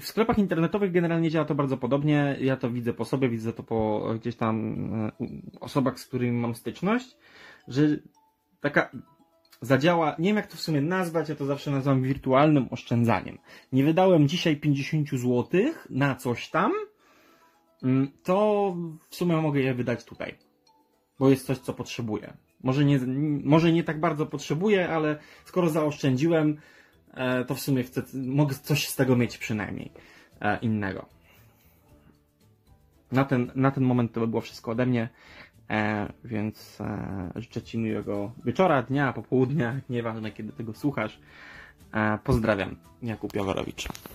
W 0.00 0.06
sklepach 0.06 0.38
internetowych 0.38 0.92
generalnie 0.92 1.30
działa 1.30 1.44
to 1.44 1.54
bardzo 1.54 1.76
podobnie. 1.76 2.36
Ja 2.40 2.56
to 2.56 2.70
widzę 2.70 2.92
po 2.92 3.04
sobie, 3.04 3.28
widzę 3.28 3.52
to 3.52 3.62
po 3.62 4.08
gdzieś 4.20 4.36
tam 4.36 4.74
e, 5.20 5.58
osobach, 5.60 6.00
z 6.00 6.06
którymi 6.06 6.38
mam 6.38 6.54
styczność, 6.54 7.16
że 7.68 7.82
taka 8.60 8.90
zadziała, 9.60 10.16
nie 10.18 10.28
wiem 10.28 10.36
jak 10.36 10.46
to 10.46 10.56
w 10.56 10.60
sumie 10.60 10.80
nazwać, 10.80 11.28
ja 11.28 11.34
to 11.34 11.46
zawsze 11.46 11.70
nazywam 11.70 12.02
wirtualnym 12.02 12.68
oszczędzaniem. 12.70 13.38
Nie 13.72 13.84
wydałem 13.84 14.28
dzisiaj 14.28 14.56
50 14.56 15.10
zł 15.10 15.46
na 15.90 16.14
coś 16.14 16.48
tam, 16.48 16.72
mm, 17.82 18.10
to 18.22 18.76
w 19.08 19.16
sumie 19.16 19.36
mogę 19.36 19.60
je 19.60 19.74
wydać 19.74 20.04
tutaj, 20.04 20.34
bo 21.18 21.30
jest 21.30 21.46
coś, 21.46 21.58
co 21.58 21.74
potrzebuję. 21.74 22.36
Może 22.62 22.84
nie, 22.84 23.00
może 23.44 23.72
nie 23.72 23.84
tak 23.84 24.00
bardzo 24.00 24.26
potrzebuję, 24.26 24.88
ale 24.88 25.18
skoro 25.44 25.68
zaoszczędziłem, 25.68 26.56
to 27.46 27.54
w 27.54 27.60
sumie 27.60 27.82
chcę, 27.82 28.02
mogę 28.14 28.54
coś 28.54 28.88
z 28.88 28.96
tego 28.96 29.16
mieć 29.16 29.38
przynajmniej 29.38 29.92
e, 30.40 30.58
innego. 30.58 31.06
Na 33.12 33.24
ten, 33.24 33.50
na 33.54 33.70
ten 33.70 33.84
moment 33.84 34.12
to 34.12 34.20
by 34.20 34.26
było 34.26 34.40
wszystko 34.42 34.70
ode 34.70 34.86
mnie, 34.86 35.08
e, 35.70 36.12
więc 36.24 36.80
e, 36.80 37.32
życzę 37.36 37.62
Ci 37.62 37.78
miłego 37.78 38.32
wieczora, 38.44 38.82
dnia, 38.82 39.12
popołudnia, 39.12 39.80
nieważne 39.90 40.30
kiedy 40.30 40.52
tego 40.52 40.74
słuchasz. 40.74 41.18
E, 41.94 42.18
pozdrawiam, 42.24 42.76
Jakub 43.02 43.34
Jaworowicz. 43.34 43.88